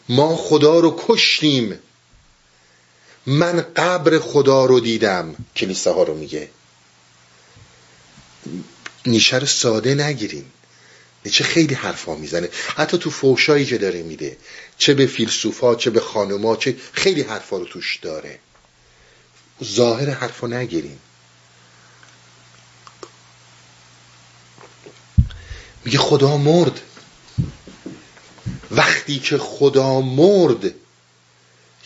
[0.08, 1.78] ما خدا رو کشتیم.
[3.26, 6.48] من قبر خدا رو دیدم کلیسه ها رو میگه.
[9.06, 10.44] نیشه ساده نگیرین.
[11.30, 12.48] چه خیلی حرفا می‌زنه.
[12.76, 14.36] حتی تو فوشایی که داره میده
[14.78, 18.38] چه به فیلسوفا چه به خانوما چه خیلی حرفا رو توش داره.
[19.64, 20.98] ظاهر حرفا نگیرین.
[25.84, 26.80] میگه خدا مرد.
[28.70, 30.74] وقتی که خدا مرد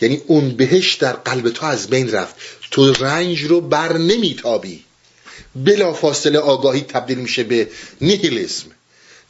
[0.01, 2.35] یعنی اون بهش در قلب تو از بین رفت.
[2.71, 4.83] تو رنج رو بر نمیتابی.
[5.55, 7.69] بلا فاصله آگاهی تبدیل میشه به
[8.01, 8.67] نیهیلیسم.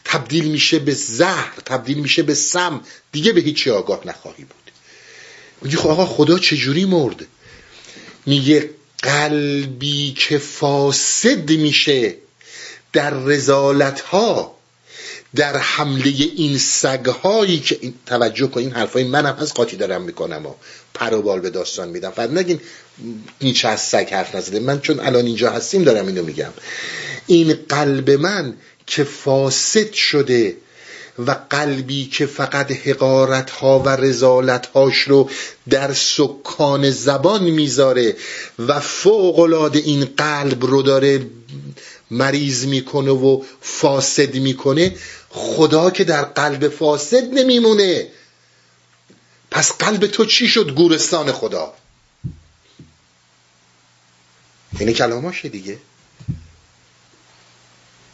[0.05, 2.81] تبدیل میشه به زهر تبدیل میشه به سم.
[3.11, 4.71] دیگه به هیچی آگاه نخواهی بود.
[5.61, 7.25] میگه خب آقا خدا چجوری مرد؟
[8.25, 8.69] میگه
[9.03, 12.15] قلبی که فاسد میشه
[12.93, 14.54] در رزالت ها
[15.35, 20.45] در حمله این سگهایی که این توجه کن این حرفای منم از قاطی دارم می‌کنم
[20.45, 20.53] و
[20.93, 22.11] پروبال به داستان میدم.
[22.11, 22.59] فقط نگین
[23.41, 24.59] نیچه از سگ حرف نزده.
[24.59, 26.51] من چون الان اینجا هستیم دارم اینو میگم.
[27.27, 28.53] این قلب من
[28.87, 30.57] که فاسد شده
[31.19, 35.29] و قلبی که فقط حقارت ها و رزالت هاش رو
[35.69, 38.15] در سکان زبان می‌ذاره
[38.59, 39.39] و فوق
[39.73, 41.21] این قلب رو داره
[42.11, 44.95] مریض می‌کنه و فاسد می‌کنه
[45.29, 48.07] خدا که در قلب فاسد نمیمونه.
[49.51, 51.73] پس قلب تو چی شد گورستان خدا؟
[54.79, 55.79] یعنی کلاماشه دیگه.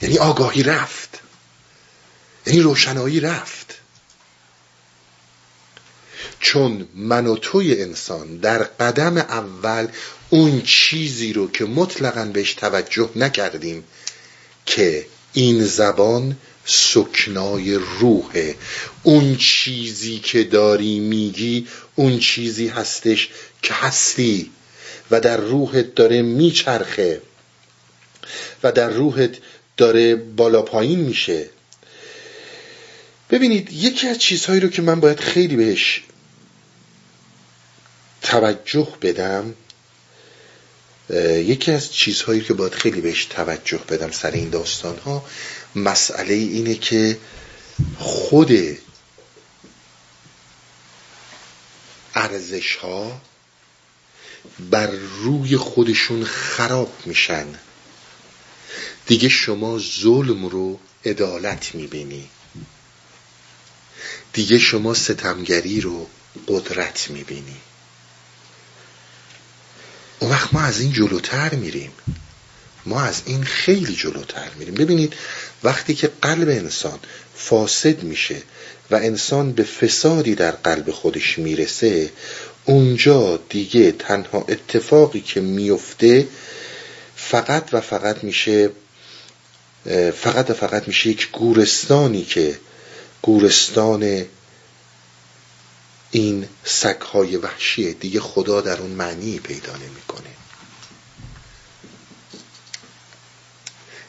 [0.01, 1.19] یعنی آگاهی رفت.
[2.45, 3.73] یعنی روشنایی رفت.
[6.39, 9.87] چون من و توی انسان در قدم اول
[10.33, 13.83] اون چیزی رو که مطلقا بهش توجه نکردیم
[14.65, 18.55] که این زبان سکنای روحه.
[19.03, 23.29] اون چیزی که داری میگی اون چیزی هستش
[23.61, 24.51] که هستی
[25.11, 27.21] و در روحت داره میچرخه
[28.63, 29.37] و در روحت
[29.77, 31.49] داره بالا پایین میشه.
[33.29, 36.03] ببینید یکی از چیزهایی رو که من باید خیلی بهش
[38.21, 39.53] توجه بدم
[41.19, 45.25] یکی از چیزهایی که باید خیلی بهش توجه بدم سر این داستان ها
[45.75, 47.19] مسئله اینه که
[47.97, 48.51] خود
[52.15, 53.21] ارزش ها
[54.59, 54.91] بر
[55.21, 57.45] روی خودشون خراب میشن.
[59.07, 62.29] دیگه شما ظلم رو عدالت می‌بینی.
[64.33, 66.07] دیگه شما ستمگری رو
[66.47, 67.57] قدرت می‌بینی.
[70.21, 71.91] اون وقت ما از این جلوتر میریم.
[72.85, 74.73] ما از این خیلی جلوتر میریم.
[74.73, 75.13] ببینید
[75.63, 76.99] وقتی که قلب انسان
[77.35, 78.35] فاسد میشه
[78.91, 82.09] و انسان به فسادی در قلب خودش می‌رسه
[82.65, 86.27] اونجا دیگه تنها اتفاقی که میفته
[87.15, 88.69] فقط و فقط میشه
[90.21, 92.59] فقط و فقط میشه یک گورستانی که
[93.21, 94.25] گورستان
[96.11, 100.29] این سگهای وحشیه دیگه خدا در اون معنی پیدا نمی‌کنه.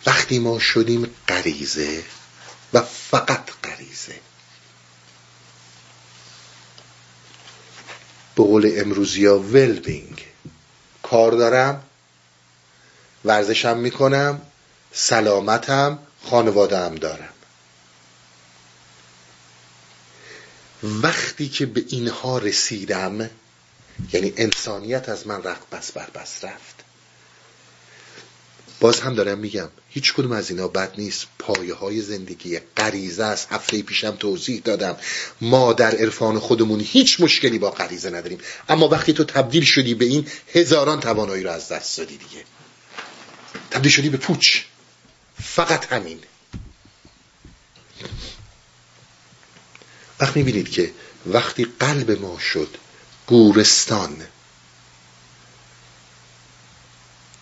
[0.07, 2.03] وقتی ما شدیم غریزه
[2.73, 4.21] و فقط غریزه.
[8.35, 10.27] به قول امروزی ها ولبینگ
[11.03, 11.83] کار دارم
[13.25, 14.41] ورزشم می‌کنم
[14.93, 17.32] سلامتم خانواده هم دارم.
[20.83, 23.31] وقتی که به اینها رسیدم
[24.13, 26.75] یعنی انسانیت از من رفت بس بر بس رفت.
[28.81, 31.27] باز هم دارم میگم هیچ کدوم از اینا بد نیست.
[31.39, 33.53] پایه های زندگی غریزه است.
[33.53, 34.97] هفته پیشم توضیح دادم.
[35.41, 38.39] ما در عرفان خودمون هیچ مشکلی با غریزه نداریم.
[38.69, 42.45] اما وقتی تو تبدیل شدی به این هزاران توانایی رو از دست دادی دیگه.
[43.71, 44.61] تبدیل شدی به پوچ.
[45.43, 46.19] فقط همین.
[50.23, 50.93] وقت می‌بینید که
[51.27, 52.77] وقتی قلب ما شد
[53.27, 54.17] گورستان.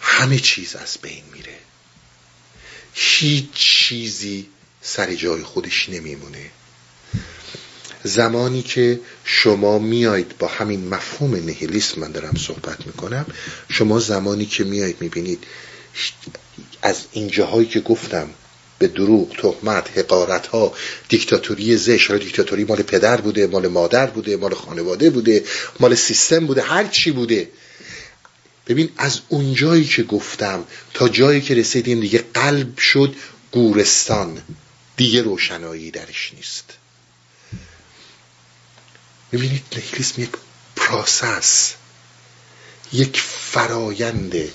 [0.00, 1.58] همه چیز از بین میره.
[2.94, 4.48] هیچ چیزی
[4.82, 6.50] سر جای خودش نمیمونه.
[8.04, 13.26] زمانی که شما میایید با همین مفهوم نهیلیسم من دارم صحبت می‌کنم
[13.68, 15.44] شما زمانی که میایید می‌بینید
[16.82, 18.30] از این جاهایی که گفتم
[18.80, 20.74] به دروغ تهمت حقارت ها
[21.08, 25.44] دیکتاتوری زش حالا دیکتاتوری مال پدر بوده مال مادر بوده مال خانواده بوده
[25.80, 27.48] مال سیستم بوده هر چی بوده.
[28.66, 30.64] ببین از اونجایی که گفتم
[30.94, 33.14] تا جایی که رسیدیم دیگه قلب شد
[33.52, 34.42] گورستان.
[34.96, 36.64] دیگه روشنایی درش نیست.
[39.32, 40.30] ببینید نهیلیسم یک
[40.76, 41.74] پراسس
[42.92, 44.50] یک فراینده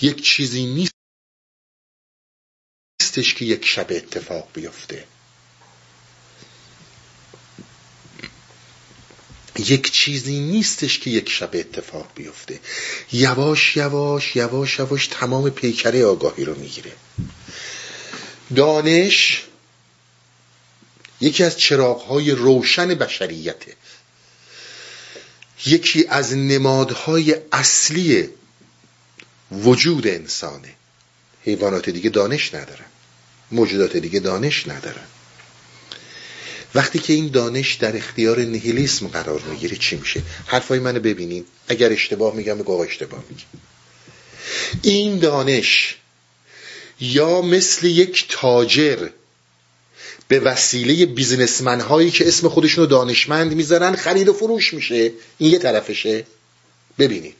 [0.00, 0.91] یک چیزی نیست
[3.16, 5.04] نیستش که یک شب اتفاق بیفته.
[9.58, 12.60] یک چیزی نیستش که یک شب اتفاق بیفته.
[13.12, 16.92] یواش یواش یواش یواش تمام پیکره آگاهی رو می‌گیره.
[18.56, 19.44] دانش
[21.20, 23.76] یکی از چراغهای روشن بشریته.
[25.66, 28.28] یکی از نمادهای اصلی
[29.50, 30.74] وجود انسانه.
[31.44, 32.91] حیوانات دیگه دانش ندارن.
[33.52, 35.06] موجودات دیگه دانش ندارن.
[36.74, 41.92] وقتی که این دانش در اختیار نهیلیسم قرار می‌گیره چی میشه؟ حرفای منو ببینین اگر
[41.92, 43.44] اشتباه میگم بگو اشتباه میگم
[44.82, 45.96] این دانش
[47.00, 49.08] یا مثل یک تاجر
[50.28, 55.12] به وسیله بیزنسمن هایی که اسم خودشونو دانشمند می‌ذارن خرید و فروش میشه.
[55.38, 56.24] این یه طرفشه.
[56.98, 57.34] ببینید.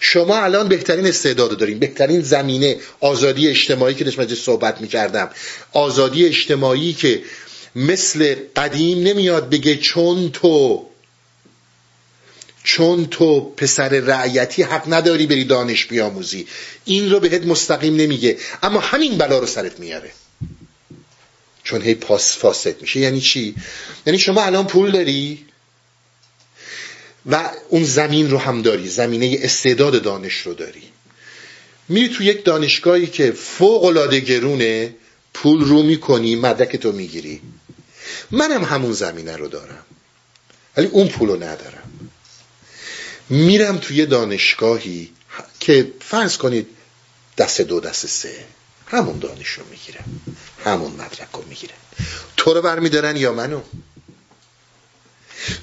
[0.00, 5.30] شما الان بهترین استعداد داریم بهترین زمینه آزادی اجتماعی که داشتم صحبت می‌کردم.
[5.72, 7.22] آزادی اجتماعی که
[7.74, 10.86] مثل قدیم نمیاد بگه چون تو
[12.64, 16.46] چون تو پسر رعیتی حق نداری بری دانش بیاموزی.
[16.84, 18.36] این رو بهت مستقیم نمیگه.
[18.62, 20.10] اما همین بلا رو سرت میاره.
[21.62, 23.00] چون هی پاس فاسد میشه.
[23.00, 23.54] یعنی چی؟
[24.06, 25.46] یعنی شما الان پول داری؟
[27.30, 30.82] و اون زمین رو هم داری زمینه استعداد دانش رو داری.
[31.88, 34.94] میری تو یک دانشگاهی که فوق العاده گرونه
[35.34, 37.40] پول رو می‌کنی مدرک تو می‌گیری.
[38.30, 39.84] منم همون زمینه رو دارم
[40.76, 42.10] ولی اون پول رو ندارم.
[43.28, 45.10] میرم توی دانشگاهی
[45.60, 46.66] که فرض کنید
[47.38, 48.44] دست دو دست سه.
[48.86, 50.20] همون دانش رو می‌گیرم
[50.64, 51.76] همون مدرک رو می‌گیرم.
[52.36, 53.60] تو رو برمیدارن یا منو؟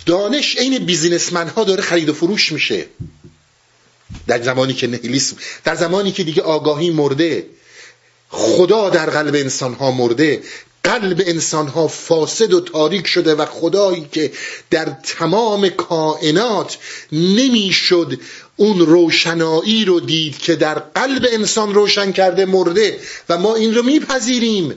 [0.06, 2.86] دانش عین بیزینسمن ها داره خرید و فروش میشه.
[4.28, 7.46] در زمانی که نهیلیسم در زمانی که دیگه آگاهی مرده
[8.30, 10.44] خدا در قلب انسان ها مرده
[10.84, 14.32] قلب انسان ها فاسد و تاریک شده و خدایی که
[14.70, 16.78] در تمام کائنات
[17.12, 18.20] نمی‌شد
[18.56, 23.00] اون روشنایی رو دید که در قلب انسان روشن کرده مرده
[23.30, 24.76] و ما این رو میپذیریم.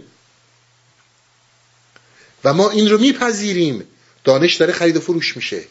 [2.44, 3.84] و ما این رو میپذیریم.
[4.26, 5.64] دانش داره خرید و فروش میشه.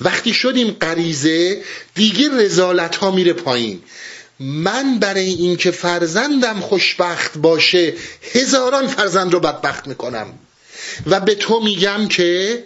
[0.00, 1.62] وقتی شدیم غریزه
[1.94, 3.82] دیگه رزالت ها میره پایین.
[4.40, 7.94] من برای اینکه فرزندم خوشبخت باشه
[8.32, 10.26] هزاران فرزند رو بدبخت می‌کنم.
[11.06, 12.64] و به تو میگم که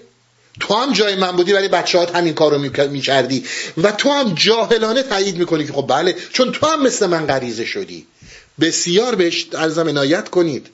[0.61, 3.45] تو هم جای من بودی ولی بچه هات همین کار رو می‌کردی.
[3.83, 7.65] و تو هم جاهلانه تایید می‌کنی که خب بله چون تو هم مثل من غریزه
[7.65, 8.07] شدی.
[8.61, 10.67] بسیار بهش ارزم عنایت کنید.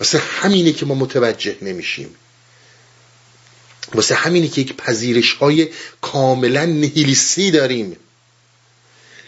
[0.00, 2.14] واسه همینه که ما متوجه نمیشیم.
[3.94, 5.68] واسه همینه که یک پذیرش های
[6.00, 7.96] کاملا نهیلیستی داریم.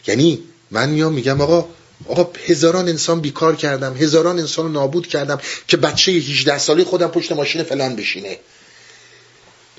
[0.07, 1.69] یعنی من میام میگم آقا
[2.09, 7.09] آقا هزاران انسان بیکار کردم هزاران انسان رو نابود کردم که بچه 18 سالی خودم
[7.09, 8.39] پشت ماشین فلان بشینه.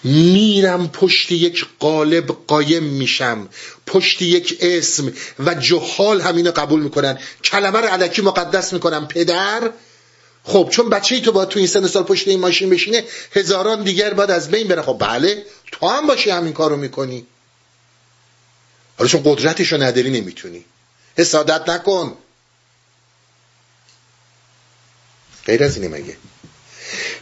[0.03, 3.49] میرم پشت یک قالب قایم میشم
[3.85, 7.17] پشت یک اسم و جهال همینو قبول می‌کنن.
[7.43, 9.71] کلمه رو علکی مقدس می‌کنم پدر.
[10.43, 13.83] خب چون بچه ای تو باید تو این سن سال پشت این ماشین بشینه هزاران
[13.83, 14.81] دیگر باید از بین بره.
[14.81, 17.25] خب بله تو هم باشی همین کارو می‌کنی.
[18.97, 20.65] حالا چون قدرتش رو نداری نمی‌تونی.
[21.17, 22.17] حسادت نکن.
[25.45, 26.17] غیر از اینه مگه.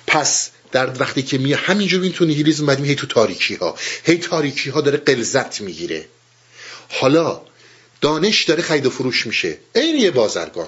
[0.07, 4.17] پس در وقتی که می همینجور این تو نیهیلیزم اومدیم هی تو تاریکی ها هی
[4.17, 6.05] تاریکی ها داره قلزت می‌گیره.
[6.89, 7.41] حالا
[8.01, 9.57] دانش داره خرید و فروش میشه.
[9.75, 10.67] این یه بازرگان.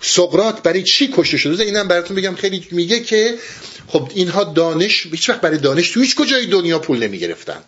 [0.00, 3.38] سقرات برای چی کشته شده؟ اینم براتون بگم خیلی میگه که
[3.88, 7.64] خب اینها دانش هیچ وقت برای دانش تو هیچ کجای دنیا پول نمی‌گرفتن.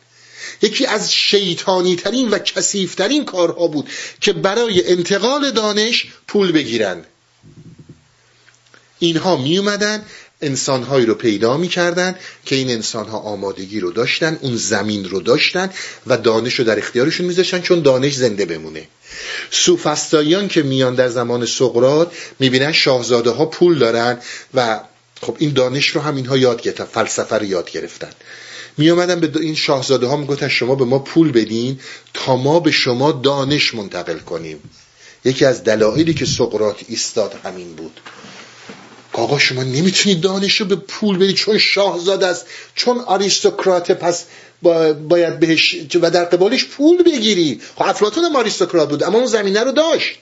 [0.62, 3.88] یکی از شیطانی ترین و کسیف ترین کارها بود
[4.20, 7.04] که برای انتقال دانش پول بگیرن.
[8.98, 10.04] اینها می اومدن
[10.42, 15.70] انسانهایی رو پیدا می‌کردن که این انسانها آمادگی رو داشتن اون زمین رو داشتن
[16.06, 18.88] و دانش رو در اختیارشون میذاشتن چون دانش زنده بمونه.
[19.50, 24.18] سوفستاییان که میان در زمان سقرات می‌بینن شاهزاده ها پول دارن
[24.54, 24.80] و
[25.20, 28.10] خب این دانش رو هم اینها یاد گرفتن فلسفه رو یاد گرفتن.
[28.78, 31.80] می آمدن به این شاهزاده ها می‌گفتن شما به ما پول بدین
[32.14, 34.58] تا ما به شما دانش منتقل کنیم.
[35.24, 38.00] یکی از دلایلی که سقرات ایستاد همین بود.
[39.12, 42.46] آقا شما نمی‌تونید دانش رو به پول بدید چون شاهزاده است.
[42.74, 44.24] چون آریستوکرات پس
[45.08, 47.60] باید بهش و در قبالش پول بگیری.
[47.76, 50.18] خب افلاطون هم آریستوکرات بود اما اون زمینه رو داشت.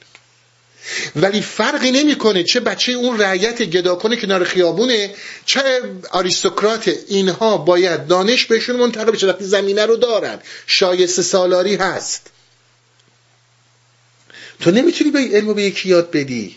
[1.17, 5.15] ولی فرقی نمی‌کنه چه بچه اون رعیت گداکنه کنار خیابونه
[5.47, 10.39] چه آریستوکرات اینها باید دانش بهشون منتقل بشه وقتی زمینه رو دارن.
[10.67, 12.31] شایسته سالاری هست.
[14.61, 16.57] تو نمی‌تونی به علم به یکی یاد بدی.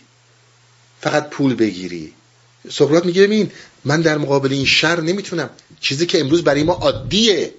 [1.01, 2.13] فقط پول بگیری.
[2.72, 3.51] سقراط میگه ببین
[3.86, 5.49] من در مقابل این شر نمی‌تونم.
[5.82, 7.53] چیزی که امروز برای ما عادیه.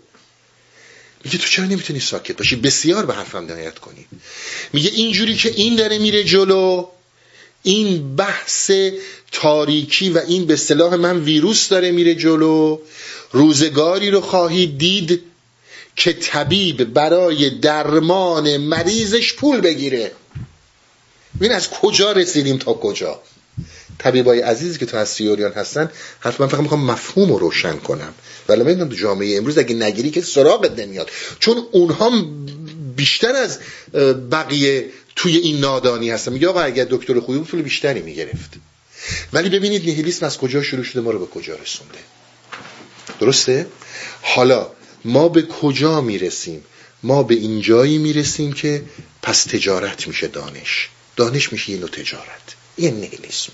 [1.24, 4.06] میگه تو چرا نمی‌تونی ساکت باشی؟ بسیار به حرفم دنایت کنی.
[4.72, 6.86] میگه اینجوری که این داره میره جلو
[7.62, 8.70] این بحث
[9.32, 12.78] تاریکی و این به صلاح من ویروس داره میره جلو.
[13.32, 15.22] روزگاری رو خواهید دید
[15.96, 20.12] که طبیب برای درمان مریضش پول بگیره.
[21.40, 23.22] ببین از کجا رسیدیم تا کجا؟
[23.98, 25.90] طبیبای عزیزی که تو از سیوریان هستن
[26.20, 28.14] حتما فقط می‌خوام مفهوم رو روشن کنم.
[28.48, 31.10] ولی من تو جامعه امروز اگه نگیری که سراغت نمیاد.
[31.40, 32.10] چون اونها
[32.96, 33.58] بیشتر از
[34.30, 36.32] بقیه توی این نادانی هستن.
[36.32, 38.50] میگه آقا اگر دکتر خوبی بود پول بیشتری می‌گرفت.
[39.32, 41.98] ولی ببینید نیهیلیسم از کجا شروع شده ما رو به کجا رسونده.
[43.20, 43.66] درسته؟
[44.22, 44.70] حالا
[45.04, 46.64] ما به کجا می‌رسیم؟
[47.02, 48.82] ما به این جایی می‌رسیم که
[49.22, 50.88] پس تجارت میشه دانش.
[51.16, 52.54] دانش میشه یه نوع تجارت.
[52.76, 53.52] این نیهیلیسم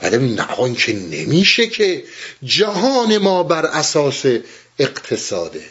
[0.00, 2.04] بعد نه این که نمیشه که
[2.44, 4.24] جهان ما بر اساس
[4.78, 5.64] اقتصاده.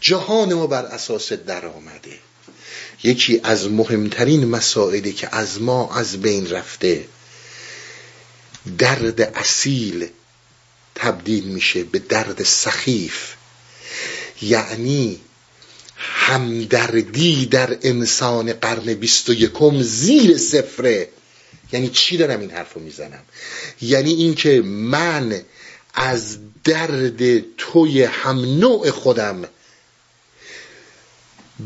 [0.00, 2.18] جهان ما بر اساس درآمده.
[3.02, 7.04] یکی از مهمترین مسائلی که از ما از بین رفته
[8.78, 10.08] درد اصیل
[10.94, 13.32] تبدیل میشه به درد سخیف.
[14.42, 15.20] یعنی
[15.96, 21.08] همدردی در انسان قرن بیست و یکم زیر صفره.
[21.72, 23.22] یعنی چی دارم این حرف رو می‌زنم؟
[23.82, 25.42] یعنی اینکه من
[25.94, 29.48] از درد توی هم نوع خودم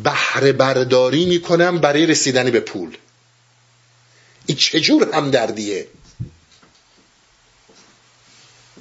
[0.04, 2.96] بهره برداری می‌کنم برای رسیدن به پول.
[4.46, 5.86] این چجور هم دردیه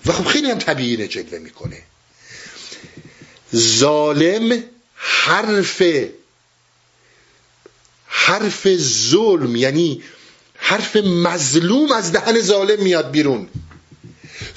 [0.05, 1.83] و خب خیلی هم طبیعی جلوه می‌کنه.
[3.55, 4.63] ظالم
[4.95, 5.81] حرف
[8.05, 10.03] حرف ظلم یعنی
[10.59, 13.47] حرف مظلوم از دهن ظالم میاد بیرون.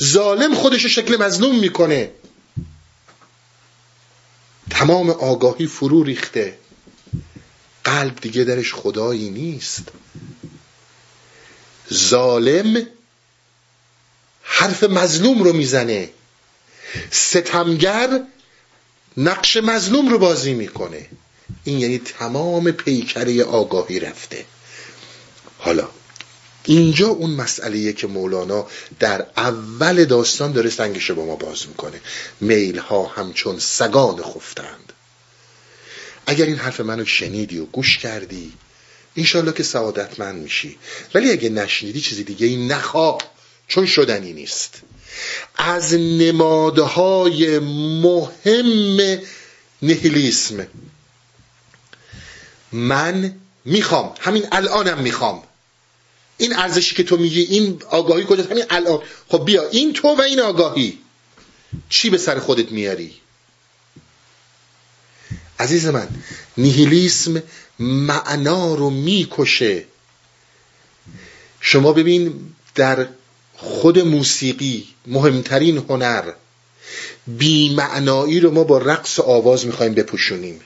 [0.03, 2.11] ظالم خودش شکل مظلوم می‌کنه.
[4.71, 6.59] تمام آگاهی فرو ریخته.
[7.85, 9.83] قلب دیگه درش خدایی نیست.
[11.93, 12.87] ظالم
[14.43, 16.11] حرف مظلوم رو می‌زنه.
[17.11, 18.21] ستمگر
[19.17, 21.07] نقش مظلوم رو بازی می‌کنه.
[21.65, 24.45] این یعنی تمام پیکره آگاهی رفته.
[25.65, 25.89] حالا.
[26.65, 28.67] اینجا اون مسئله که مولانا
[28.99, 32.01] در اول داستان داره سنگش با ما باز می‌کنه.
[32.41, 34.93] میل ها همچون سگان خفتند.
[36.27, 38.53] اگر این حرف منو شنیدی و گوش کردی
[39.17, 40.79] انشالله که سعادتمند میشی.
[41.15, 43.19] ولی اگه نشنیدی چیزی دیگه این نخواه
[43.69, 44.83] چون شدنی نیست.
[45.57, 49.21] از نمادهای مهم
[49.83, 50.67] نهیلیسم.
[52.73, 53.35] من
[53.65, 54.15] می‌خوام.
[54.21, 55.43] همین الانم می‌خوام.
[56.43, 59.03] این ارزشی که تو میگی این آگاهی کجاست؟ همین الان.
[59.29, 60.99] خب بیا این تو و این آگاهی.
[61.89, 63.15] چی به سر خودت میاری؟
[65.59, 66.09] عزیز من
[66.57, 67.43] نیهیلیسم
[67.79, 69.85] معنا رو می‌کشه.
[71.61, 73.09] شما ببین در
[73.57, 76.33] خود موسیقی مهمترین هنر
[77.27, 80.61] بیمعنایی رو ما با رقص و آواز می‌خوایم بپوشونیم.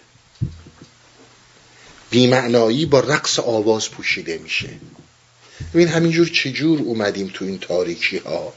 [2.11, 4.69] بیمعنایی با رقص آواز پوشیده میشه.
[5.74, 8.53] ببین همینجور چجور اومدیم تو این تاریکی ها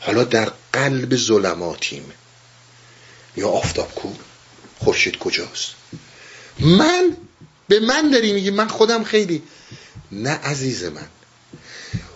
[0.00, 2.12] حالا در قلب ظلماتیم.
[3.36, 4.08] یا آفتاب کو؟
[4.78, 5.70] خورشید کجاست؟
[6.60, 7.16] من؟
[7.68, 9.42] به من داری میگی؟ من خودم خیلی.
[10.12, 11.08] نه عزیز من.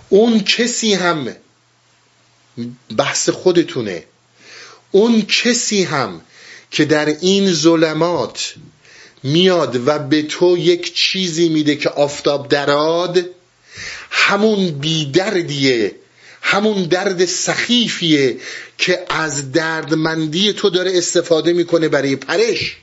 [0.08, 1.36] اون کسی هم
[2.96, 4.04] بحث خودتونه.
[4.90, 6.20] اون کسی هم
[6.70, 8.54] که در این ظلمات
[9.22, 13.24] میاد و به تو یک چیزی میده که آفتاب دراد
[14.10, 15.94] همون بیدردیه
[16.42, 18.36] همون درد سخیفیه
[18.78, 22.76] که از دردمندی تو داره استفاده می‌کنه برای پرش.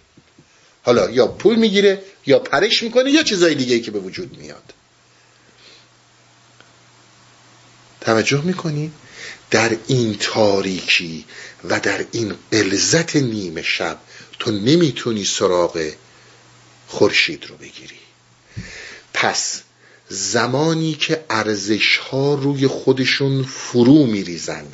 [0.83, 4.73] حالا یا پول می‌گیره یا پرش می‌کنه یا چیزای دیگه که به وجود میاد.
[8.01, 8.91] توجه می‌کنی؟
[9.51, 11.25] در این تاریکی
[11.63, 13.97] و در این قلزت نیمه شب
[14.39, 15.91] تو نمی‌تونی سراغ
[16.87, 17.99] خورشید رو بگیری.
[19.13, 19.61] پس
[20.09, 24.65] زمانی که ارزش ها روی خودشون فرو میریزن.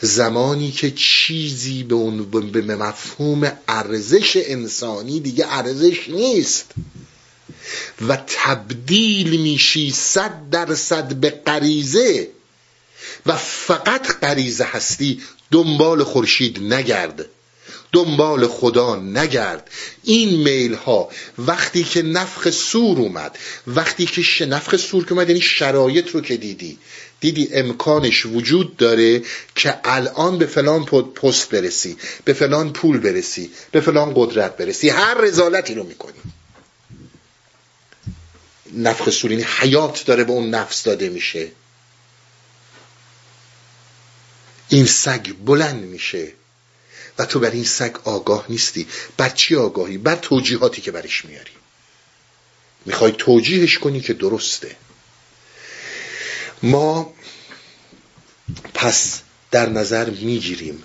[0.00, 6.70] زمانی که چیزی به اون به مفهوم ارزش انسانی دیگه ارزش نیست.
[8.08, 12.28] و تبدیل میشی صد درصد به غریزه.
[13.26, 17.24] و فقط غریزه هستی دنبال خورشید نگرد.
[17.94, 19.70] دنبال خدا نگرد.
[20.02, 25.40] این میل ها وقتی که نفخ سور اومد وقتی که نفخ سور که اومد یعنی
[25.40, 26.78] شرایط رو که دیدی.
[27.20, 29.22] دیدی امکانش وجود داره
[29.54, 34.88] که الان به فلان پست برسی به فلان پول برسی به فلان قدرت برسی.
[34.88, 36.18] هر رزالتی رو می‌کنی.
[38.72, 41.48] نفخ سور یعنی حیات داره به اون نفس داده میشه.
[44.68, 46.32] این سگ بلند میشه.
[47.18, 48.86] و تو بر این سگ آگاه نیستی.
[49.16, 51.50] بر چی آگاهی؟ بر توجیهاتی که برش میاری.
[52.86, 54.76] می‌خوای توجیهش کنی که درسته.
[56.62, 57.14] ما
[58.74, 59.20] پس
[59.50, 60.82] در نظر می‌گیریم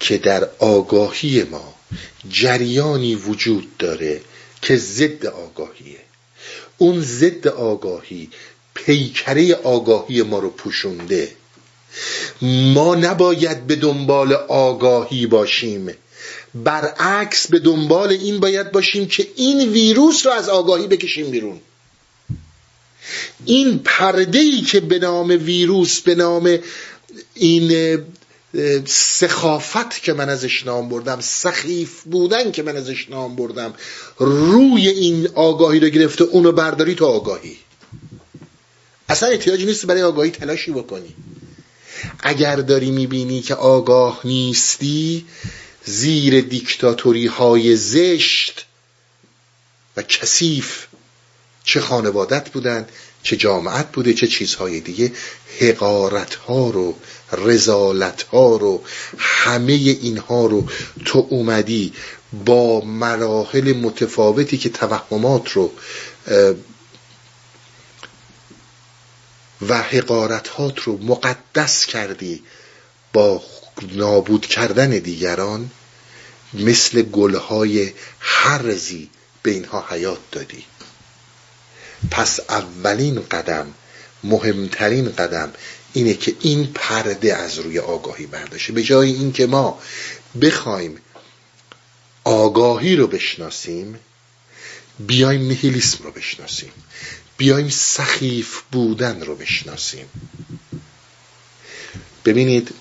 [0.00, 1.74] که در آگاهی ما
[2.28, 4.20] جریانی وجود داره
[4.62, 6.00] که ضد آگاهیه.
[6.78, 8.30] اون ضد آگاهی
[8.74, 11.34] پیکره آگاهی ما رو پوشونده.
[12.42, 15.90] ما نباید به دنبال آگاهی باشیم.
[16.54, 21.60] برعکس به دنبال این باید باشیم که این ویروس رو از آگاهی بکشیم بیرون.
[23.44, 26.58] این پرده ای که به نام ویروس به نام
[27.34, 27.98] این
[28.86, 33.74] سخافت که من ازش نام بردم سخیف بودن که من ازش نام بردم
[34.18, 37.56] روی این آگاهی رو گرفته اونو برداری تو آگاهی.
[39.08, 41.14] اصلا احتیاجی نیست برای آگاهی تلاشی بکنی.
[42.20, 45.26] اگر داری می‌بینی که آگاه نیستی
[45.84, 48.66] زیر دیکتاتوری های زشت
[49.96, 50.86] و کثیف
[51.64, 52.86] چه خانوادت بودن
[53.22, 55.12] چه جامعت بوده چه چیزهای دیگه
[55.60, 56.94] حقارت ها رو
[57.32, 58.82] رزالت ها رو
[59.18, 60.64] همه اینها رو
[61.04, 61.92] تو اومدی
[62.44, 65.72] با مراحل متفاوتی که توهمات رو
[69.68, 72.42] و حقارتات رو مقدس کردی
[73.12, 73.42] با
[73.92, 75.70] نابود کردن دیگران
[76.54, 79.10] مثل گلهای هرزی
[79.42, 80.64] به اینها حیات دادی.
[82.10, 83.74] پس اولین قدم
[84.24, 85.52] مهمترین قدم
[85.92, 88.72] اینه که این پرده از روی آگاهی برداشته.
[88.72, 89.78] به جای اینکه ما
[90.42, 90.98] بخوایم
[92.24, 93.98] آگاهی رو بشناسیم
[94.98, 96.72] بیایم نهیلیسم رو بشناسیم.
[97.42, 100.06] بیایم سخیف بودن رو بشناسیم.
[102.24, 102.74] ببینید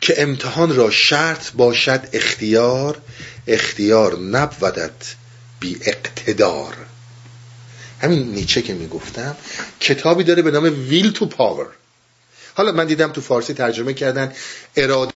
[0.00, 3.02] که امتحان را شرط باشد اختیار
[3.46, 5.04] اختیار نبودد
[5.60, 6.76] بی اقتدار.
[8.00, 9.36] همین نیچه که می‌گفتم
[9.80, 11.66] کتابی داره به نام ویل تو پاور.
[12.54, 14.32] حالا من دیدم تو فارسی ترجمه کردن
[14.76, 15.12] اراده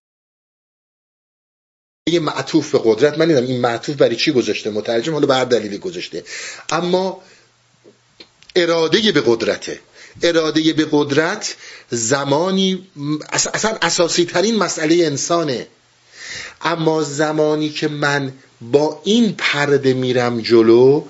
[2.09, 3.18] یه معطوف به قدرت.
[3.18, 6.24] من دیدم این معطوف برای چی گذاشته؟ مترجم حالا به دلیلی گذاشته.
[6.70, 7.23] اما
[8.57, 9.81] اراده به قدرته.
[10.23, 11.57] اراده به قدرت
[11.91, 12.87] زمانی
[13.33, 15.66] اصلا اساسی ترین مسئله انسانه.
[16.62, 21.05] اما زمانی که من با این پرده میرم جلو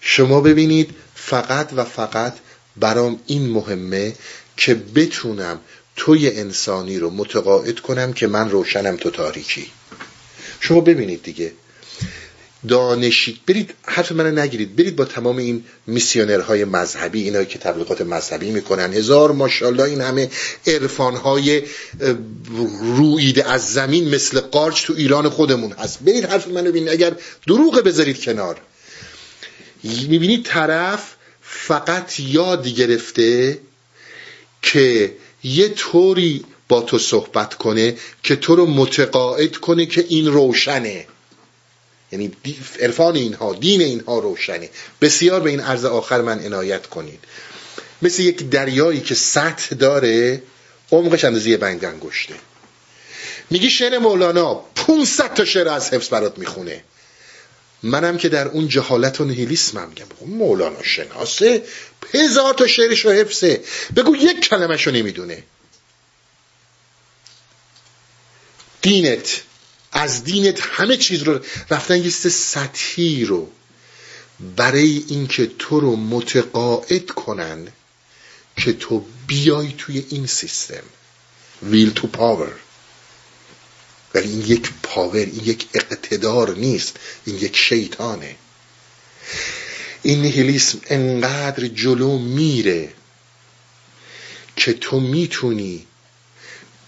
[0.00, 2.36] شما ببینید فقط و فقط
[2.76, 4.14] برام این مهمه
[4.56, 5.60] که بتونم
[5.96, 9.70] توی انسانی رو متقاعد کنم که من روشنم تو تاریکی.
[10.60, 11.52] شما ببینید دیگه
[12.68, 14.76] دانشید برید حرف من نگیرید.
[14.76, 18.92] برید با تمام این میسیونرهای مذهبی اینایی که تبلیغات مذهبی می‌کنن.
[18.92, 20.30] هزار ماشاءالله این همه
[20.66, 21.62] عرفانهای
[22.96, 25.98] رویده از زمین مثل قارچ تو ایران خودمون هست.
[26.00, 26.88] برید حرف منو ببینید.
[26.88, 27.12] اگر
[27.46, 28.60] دروغ بذارید کنار.
[29.84, 33.58] می‌بینید طرف فقط یاد گرفته
[34.62, 35.12] که
[35.44, 41.06] یه طوری با تو صحبت کنه که تو رو متقاعد کنه که این روشنه.
[42.20, 42.32] یعنی
[42.80, 44.70] عرفان اینها دین اینها روشنه.
[45.00, 47.20] بسیار به این عرض آخر من عنایت کنید.
[48.02, 50.42] مثل یک دریایی که سطح داره
[50.92, 52.34] عمقش اندازه یه بنگ انگشته.
[53.50, 56.84] میگی شعر مولانا 500 تا شعر از حفظ برات می‌خونه.
[57.82, 61.62] منم که در اون جهالت و نهیلیسمم میگم مولانا شناسه
[62.14, 63.60] هزار تا شعرش رو حفظه.
[63.96, 65.42] بگو یک کلمش رو نمی‌دونه.
[68.82, 69.42] دینت.
[69.96, 71.40] از دینت همه چیز رو
[71.70, 73.50] رفتن یه سطحی رو
[74.56, 77.68] برای اینکه تو رو متقاعد کنن
[78.56, 80.82] که تو بیای توی این سیستم.
[81.62, 82.52] ویل تو پاور
[84.14, 86.96] ولی این یک پاور این یک اقتدار نیست.
[87.24, 88.36] این یک شیطانه.
[90.02, 92.92] این نهیلیسم انقدر جلو میره
[94.56, 95.86] که تو می‌تونی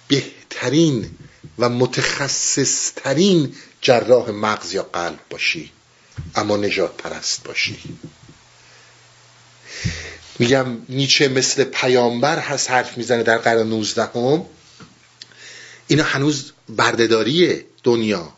[0.09, 1.11] بهترین
[1.59, 5.73] و متخصصترین جراح مغز یا قلب باشی
[6.35, 7.79] اما نجات پرست باشی.
[10.39, 14.47] میگم نیچه مثل پیامبر هست حرف می‌زنه در قرن 19 هم
[15.87, 18.38] اینا هنوز بردهداریه دنیا.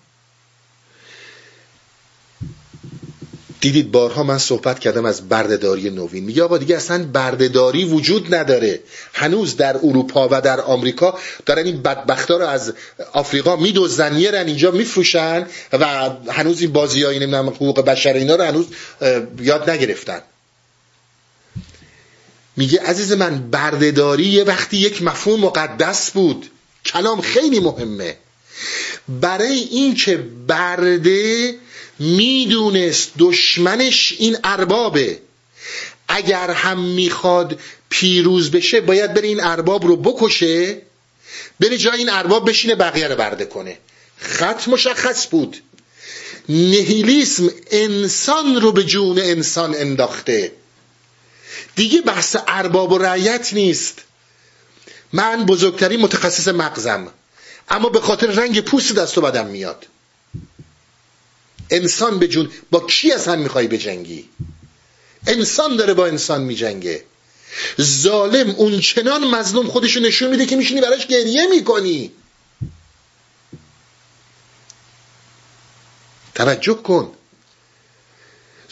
[3.61, 6.25] دیدید بارها من صحبت کردم از بردهداری نوین.
[6.25, 8.81] میگه آقا دیگه اصلا بردهداری وجود نداره.
[9.13, 12.73] هنوز در اروپا و در آمریکا دارن این بدبختا رو از
[13.13, 18.45] آفریقا میدوزن میرن اینجا میفروشن و هنوز این بازی های نمی‌دونم حقوق بشر اینا رو
[18.45, 18.67] هنوز
[19.41, 20.21] یاد نگرفتن.
[22.57, 26.47] میگه عزیز من بردهداری یه وقتی یک مفهوم مقدس بود.
[26.87, 28.17] کلام خیلی مهمه.
[29.09, 30.17] برای اینکه
[30.47, 31.55] برده
[32.01, 35.19] می‌دونست دشمنش این اربابه.
[36.09, 40.83] اگر هم می‌خواد پیروز بشه باید بره این ارباب رو بکشه
[41.61, 43.79] بره جای این ارباب بشینه بقیه رو برده کنه.
[44.19, 45.57] خط مشخص بود.
[46.49, 50.53] نهیلیسم انسان رو به جون انسان انداخته.
[51.77, 53.99] دیگه بحث ارباب و رعیت نیست.
[55.13, 57.13] من بزرگترین متخصص مغزم.
[57.69, 59.87] اما به خاطر رنگ پوست دست و بدم میاد.
[61.71, 64.29] انسان به جون با کی اصلا می‌خوای بجنگی؟
[65.27, 67.05] انسان داره با انسان میجنگه.
[67.81, 72.13] ظالم اون چنان مظلوم خودشو نشون میده که میشینی براش گریه می‌کنی.
[76.35, 77.13] توجه کن.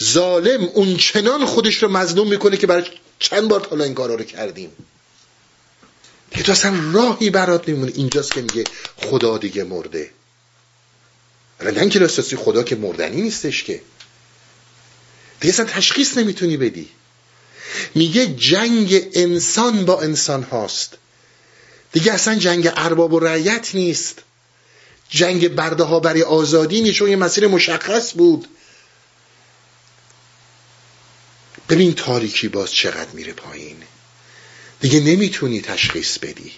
[0.03, 4.25] ظالم اون چنان خودش رو مظلوم می‌کنه که براش چند بار حالا این کارا رو
[4.25, 4.71] کردیم.
[6.31, 7.93] دیگه تو اصلا راهی برات نمیمونه.
[7.95, 8.65] اینجاست که میگه
[8.97, 10.11] خدا دیگه مرده.
[11.61, 13.81] نه که خدا که مردنی نیستش که.
[15.41, 16.89] دیگه اصلا تشخیص نمی‌تونی بدی.
[17.95, 20.95] میگه جنگ انسان با انسان هاست.
[21.93, 24.23] دیگه اصلا جنگ ارباب و رعیت نیست.
[25.09, 28.49] جنگ برده ها برای آزادی نیست چون یه مسیر مشخص بود.
[31.69, 33.77] ببین تاریکی باز چقدر میره پایین.
[34.81, 36.53] دیگه نمی‌تونی تشخیص بدی.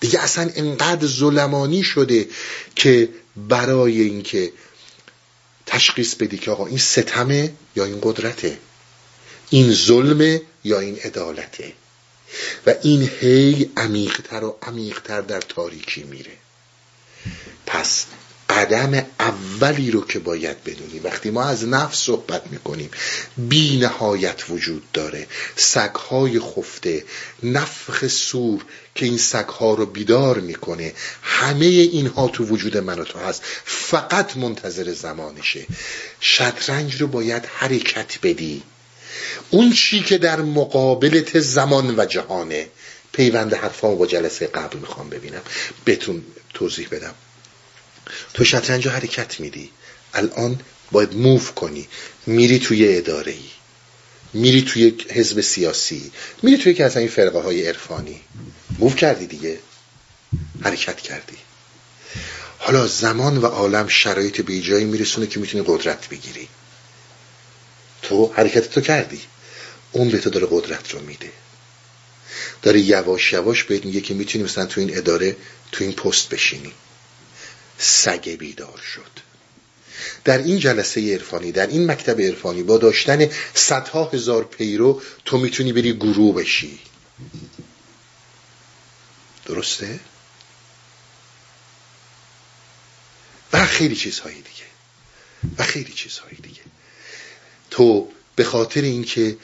[0.00, 2.28] دیگه اصلا انقدر ظلمانی شده
[2.76, 3.08] که
[3.48, 4.52] برای اینکه
[5.66, 8.58] تشخیص بدی که آقا این ستمه یا این قدرته
[9.50, 11.72] این ظلمه یا این عدالته.
[12.66, 16.32] و این هی عمیقتر و عمیقتر در تاریکی میره.
[17.66, 18.06] پس
[18.48, 22.90] قدم اولی رو که باید بدونی وقتی ما از نفس صحبت می‌کنیم
[23.36, 25.26] بی نهایت وجود داره.
[25.56, 27.04] سگهای خفته
[27.42, 28.64] نفخ سور
[29.00, 33.42] که این سگها رو بیدار می‌کنه همه اینها تو وجود من و تو هست.
[33.64, 35.66] فقط منتظر زمانشه.
[36.20, 38.62] شطرنج رو باید حرکت بدی.
[39.50, 42.68] اون چی که در مقابلت زمان و جهانه.
[43.12, 45.42] پیوند حرفامو با جلسه قبل می‌خوام ببینم.
[45.84, 46.22] بهتون
[46.54, 47.14] توضیح بدم.
[48.34, 49.70] تو شطرنج حرکت میدی.
[50.14, 50.60] الان
[50.92, 51.88] باید موف کنی.
[52.26, 53.59] میری توی اداره ای
[54.32, 56.12] میری توی حزب سیاسی
[56.42, 58.20] میری توی که از این فرقه های عرفانی.
[58.78, 59.58] موف کردی دیگه.
[60.62, 61.36] حرکت کردی.
[62.58, 66.48] حالا زمان و عالم شرایط به جایی میرسونه که می‌تونی قدرت بگیری.
[68.02, 69.20] تو حرکت تو کردی.
[69.92, 71.32] اون به تو داره قدرت رو میده.
[72.62, 75.36] داره یواش یواش بهت میگه که می‌تونی مثلا تو این اداره
[75.72, 76.72] تو این پست بشینی.
[77.78, 79.29] سگ بیدار شد.
[80.24, 85.72] در این جلسه عرفانی در این مکتب عرفانی با داشتن صدها هزار پیرو تو می‌تونی
[85.72, 86.78] بری گروه بشی.
[89.46, 90.00] درسته؟
[93.52, 94.70] و خیلی چیزهایی دیگه.
[95.58, 96.62] و خیلی چیزهایی دیگه.
[97.70, 99.36] تو به خاطر اینکه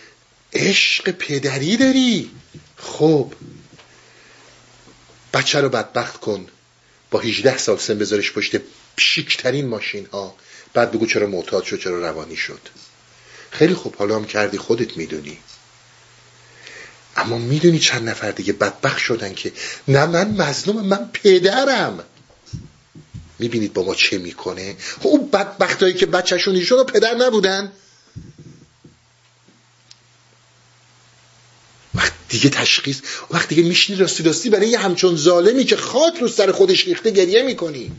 [0.53, 2.31] عشق پدری داری
[2.77, 3.33] خب
[5.33, 6.47] بچه رو بدبخت کن.
[7.11, 8.57] با 18 سال سن بذارش پشت
[8.97, 10.37] شیکترین ماشین ها
[10.77, 12.61] بعد بگو چرا معتاد شد چرا روانی شد.
[13.51, 15.39] خیلی خوب حالا هم کردی خودت می‌دونی.
[17.17, 19.53] اما می‌دونی چند نفر دیگه بدبخت شدن که
[19.89, 22.05] نه من مظلوم من پدرم.
[23.39, 27.73] می‌بینید با ما چه می‌کنه؟ خب اون بدبختایی که بچهشون شد پدر نبودن.
[32.29, 33.01] دیگه تشخیص
[33.31, 37.11] وقتی دیگه میشنی راستی راستی برای یه همچون ظالمی که خاک رو سر خودش ریخته
[37.11, 37.93] گریه می‌کنی.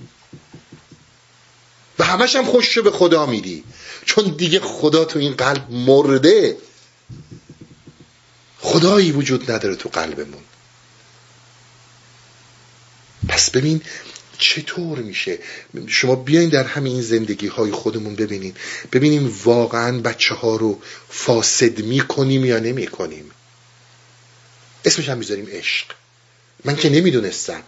[2.00, 3.64] و همش هم خوش به خدا میدی.
[4.06, 6.58] چون دیگه خدا تو این قلب مرده.
[8.60, 10.44] خدایی وجود نداره تو قلبمون.
[13.28, 13.82] پس ببین
[14.38, 15.40] چطور میشه؟
[15.88, 18.56] شما بیاین در همین زندگی های خودمون ببینیم.
[18.94, 23.32] ببینیم واقعا بچه ها رو فاسد می‌کنیم یا نمی‌کنیم.
[24.86, 25.86] اسمش هم می‌ذاریم عشق.
[26.66, 27.64] من که نمی‌دونستم.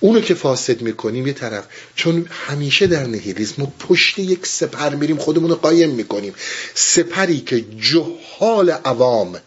[0.00, 1.64] اونو که فاسد می‌کنیم یه طرف.
[1.96, 6.34] چون همیشه در نهیلیزم ما پشت یک سپر میریم خودمون رو قایم می‌کنیم.
[6.74, 9.40] سپری که جهال عوام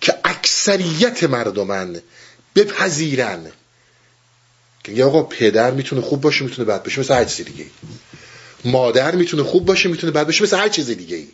[0.00, 2.00] که اکثریت مردمن
[2.54, 3.52] بپذیرن.
[4.84, 7.66] که یا آقا پدر می‌تونه خوب باشه می‌تونه بد باشه مثل هر چیز دیگه
[8.64, 11.24] مادر می‌تونه خوب باشه می‌تونه بد باشه مثل هر چیز دیگه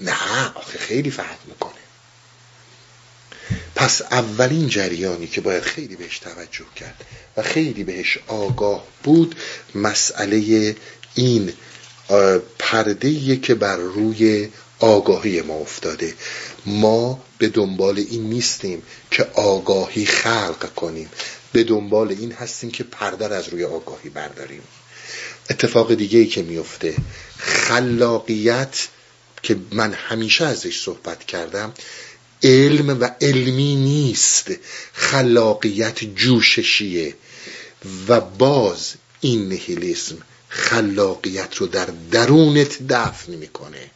[0.00, 0.16] نه
[0.54, 1.77] آخه خیلی فرق می‌کنه.
[3.78, 7.04] پس اولین جریانی که باید خیلی بهش توجه کرد
[7.36, 9.34] و خیلی بهش آگاه بود
[9.74, 10.76] مسئله
[11.14, 11.52] این
[12.58, 14.48] پرده که بر روی
[14.78, 16.14] آگاهی ما افتاده.
[16.66, 21.10] ما به دنبال این نیستیم که آگاهی خلق کنیم.
[21.52, 24.62] به دنبال این هستیم که پرده از روی آگاهی برداریم.
[25.50, 26.94] اتفاق دیگه ای که میفته
[27.38, 28.88] خلاقیت
[29.42, 31.74] که من همیشه ازش صحبت کردم
[32.42, 34.50] علم و علمی نیست.
[34.92, 37.14] خلاقیت جوششیه.
[38.08, 40.16] و باز این نهیلیسم
[40.48, 43.90] خلاقیت رو در درونت دفن می‌کنه.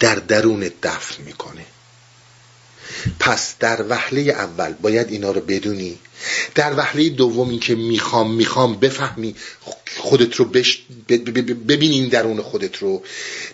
[0.00, 1.66] در درونت دفن می‌کنه.
[3.20, 5.98] پس در وهله اول باید اینا رو بدونی.
[6.54, 9.34] در وهله دوم که می‌خوام می‌خوام بفهمی
[9.96, 10.82] خودت رو بش
[11.68, 13.02] ببینین درون خودت رو.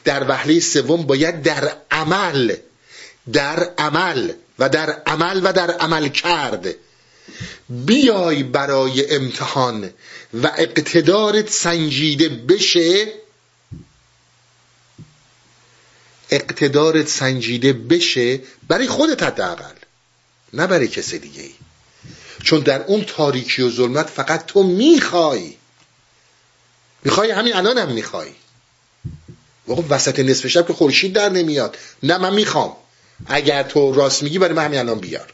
[0.04, 2.56] در وهله سوم باید در عمل
[3.32, 6.74] در عمل و در عمل و در عمل کرد.
[7.68, 9.90] بیای برای امتحان
[10.34, 13.12] و اقتدارت سنجیده بشه.
[16.30, 19.74] اقتدارت سنجیده بشه برای خودت حداقل
[20.52, 21.50] نه برای کسی دیگه
[22.42, 25.56] چون در اون تاریکی و ظلمت فقط تو می‌خوای.
[27.04, 28.28] می‌خوای همین الان هم می‌خوای.
[29.66, 31.76] واقع وسط نصف شب که خورشید در نمیاد.
[32.02, 32.76] نه من می‌خوام.
[33.26, 35.32] اگر تو راست میگی برای من همین الان بیار.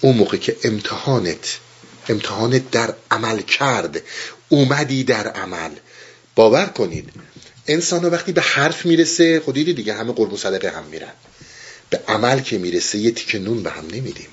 [0.00, 1.58] اون موقع که امتحانت
[2.08, 4.02] امتحانت در عمل کرد
[4.48, 5.70] اومدی در عمل.
[6.34, 7.10] باور کنید
[7.66, 11.12] انسان وقتی به حرف می‌رسه خودی دیگه همه قرب و صدقه هم میرن.
[11.90, 14.28] به عمل که می‌رسه یه تیکه نون به هم نمیدیم.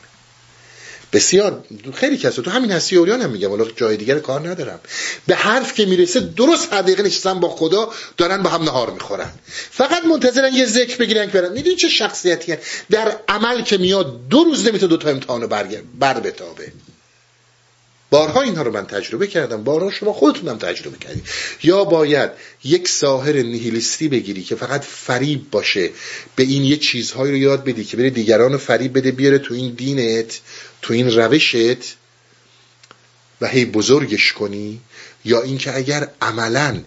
[1.14, 1.64] بسیار
[1.96, 3.52] خیلی کسا تو همین هستی اوریان هم میگم.
[3.52, 4.80] ولی جای دیگر کار ندارم.
[5.28, 9.32] به حرف که می‌رسه درست هر دقیقه نشستن با خدا دارن با هم نهار می‌خورن.
[9.72, 11.54] فقط منتظرن یه ذکر بگیرن که برن.
[11.54, 12.56] می‌دونی چه شخصیتی
[12.90, 15.48] در عمل که میاد دو روز نمی‌تونه دو تا امتحانو
[16.00, 16.72] بر بتابه.
[18.10, 19.64] بارها اینها رو من تجربه کردم.
[19.64, 21.24] بارها شما خودتونم تجربه کردید.
[21.64, 22.32] یا باید
[22.64, 25.90] یک ساهر نیهیلیستی بگیری که فقط فریب باشه
[26.36, 29.54] به این یه چیزهایی رو یاد بدی که بره دیگران رو فریب بده بیاره تو
[29.54, 30.40] این دینت.
[30.84, 31.96] تو این روشت
[33.42, 34.82] و هی بزرگش کنی
[35.26, 36.84] یا اینکه اگر عملا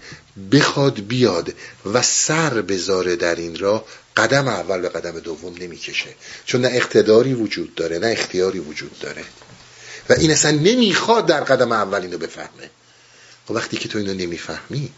[0.52, 1.55] بخواد بیاد
[1.85, 3.85] و سر بذاره در این را
[4.16, 6.09] قدم اول به قدم دوم نمی‌کشه.
[6.47, 9.24] چون نه اقتداری وجود داره نه اختیاری وجود داره.
[10.09, 12.64] و این اصلا نمی‌خواد در قدم اول اینو بفهمه.
[12.64, 12.68] و
[13.48, 14.90] خب وقتی که تو اینو نمی‌فهمی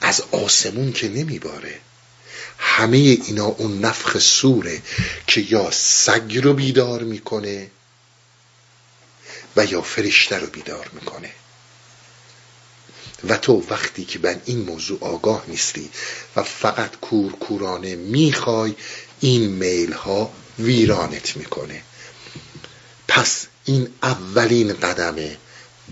[0.00, 1.74] از آسمون که نمیباره.
[2.58, 4.82] همه اینا اون نفخ سوره
[5.26, 7.70] که یا سگ رو بیدار می‌کنه
[9.56, 11.30] و یا فرشته رو بیدار می‌کنه.
[13.28, 15.90] و تو وقتی که به این موضوع آگاه نیستی
[16.36, 18.74] و فقط کور کورانه می‌خوای
[19.20, 21.82] این میل ها ویرانت می‌کنه.
[23.08, 25.36] پس این اولین قدمه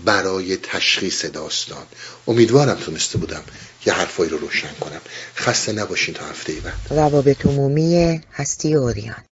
[0.05, 1.85] برای تشخیص داستان.
[2.27, 3.43] امیدوارم تونسته بودم
[3.85, 5.01] یه حرفایی رو روشن کنم.
[5.35, 6.73] خسته نباشین تا هفته بعد.
[6.89, 9.23] روابط عمومی هستی اوریان.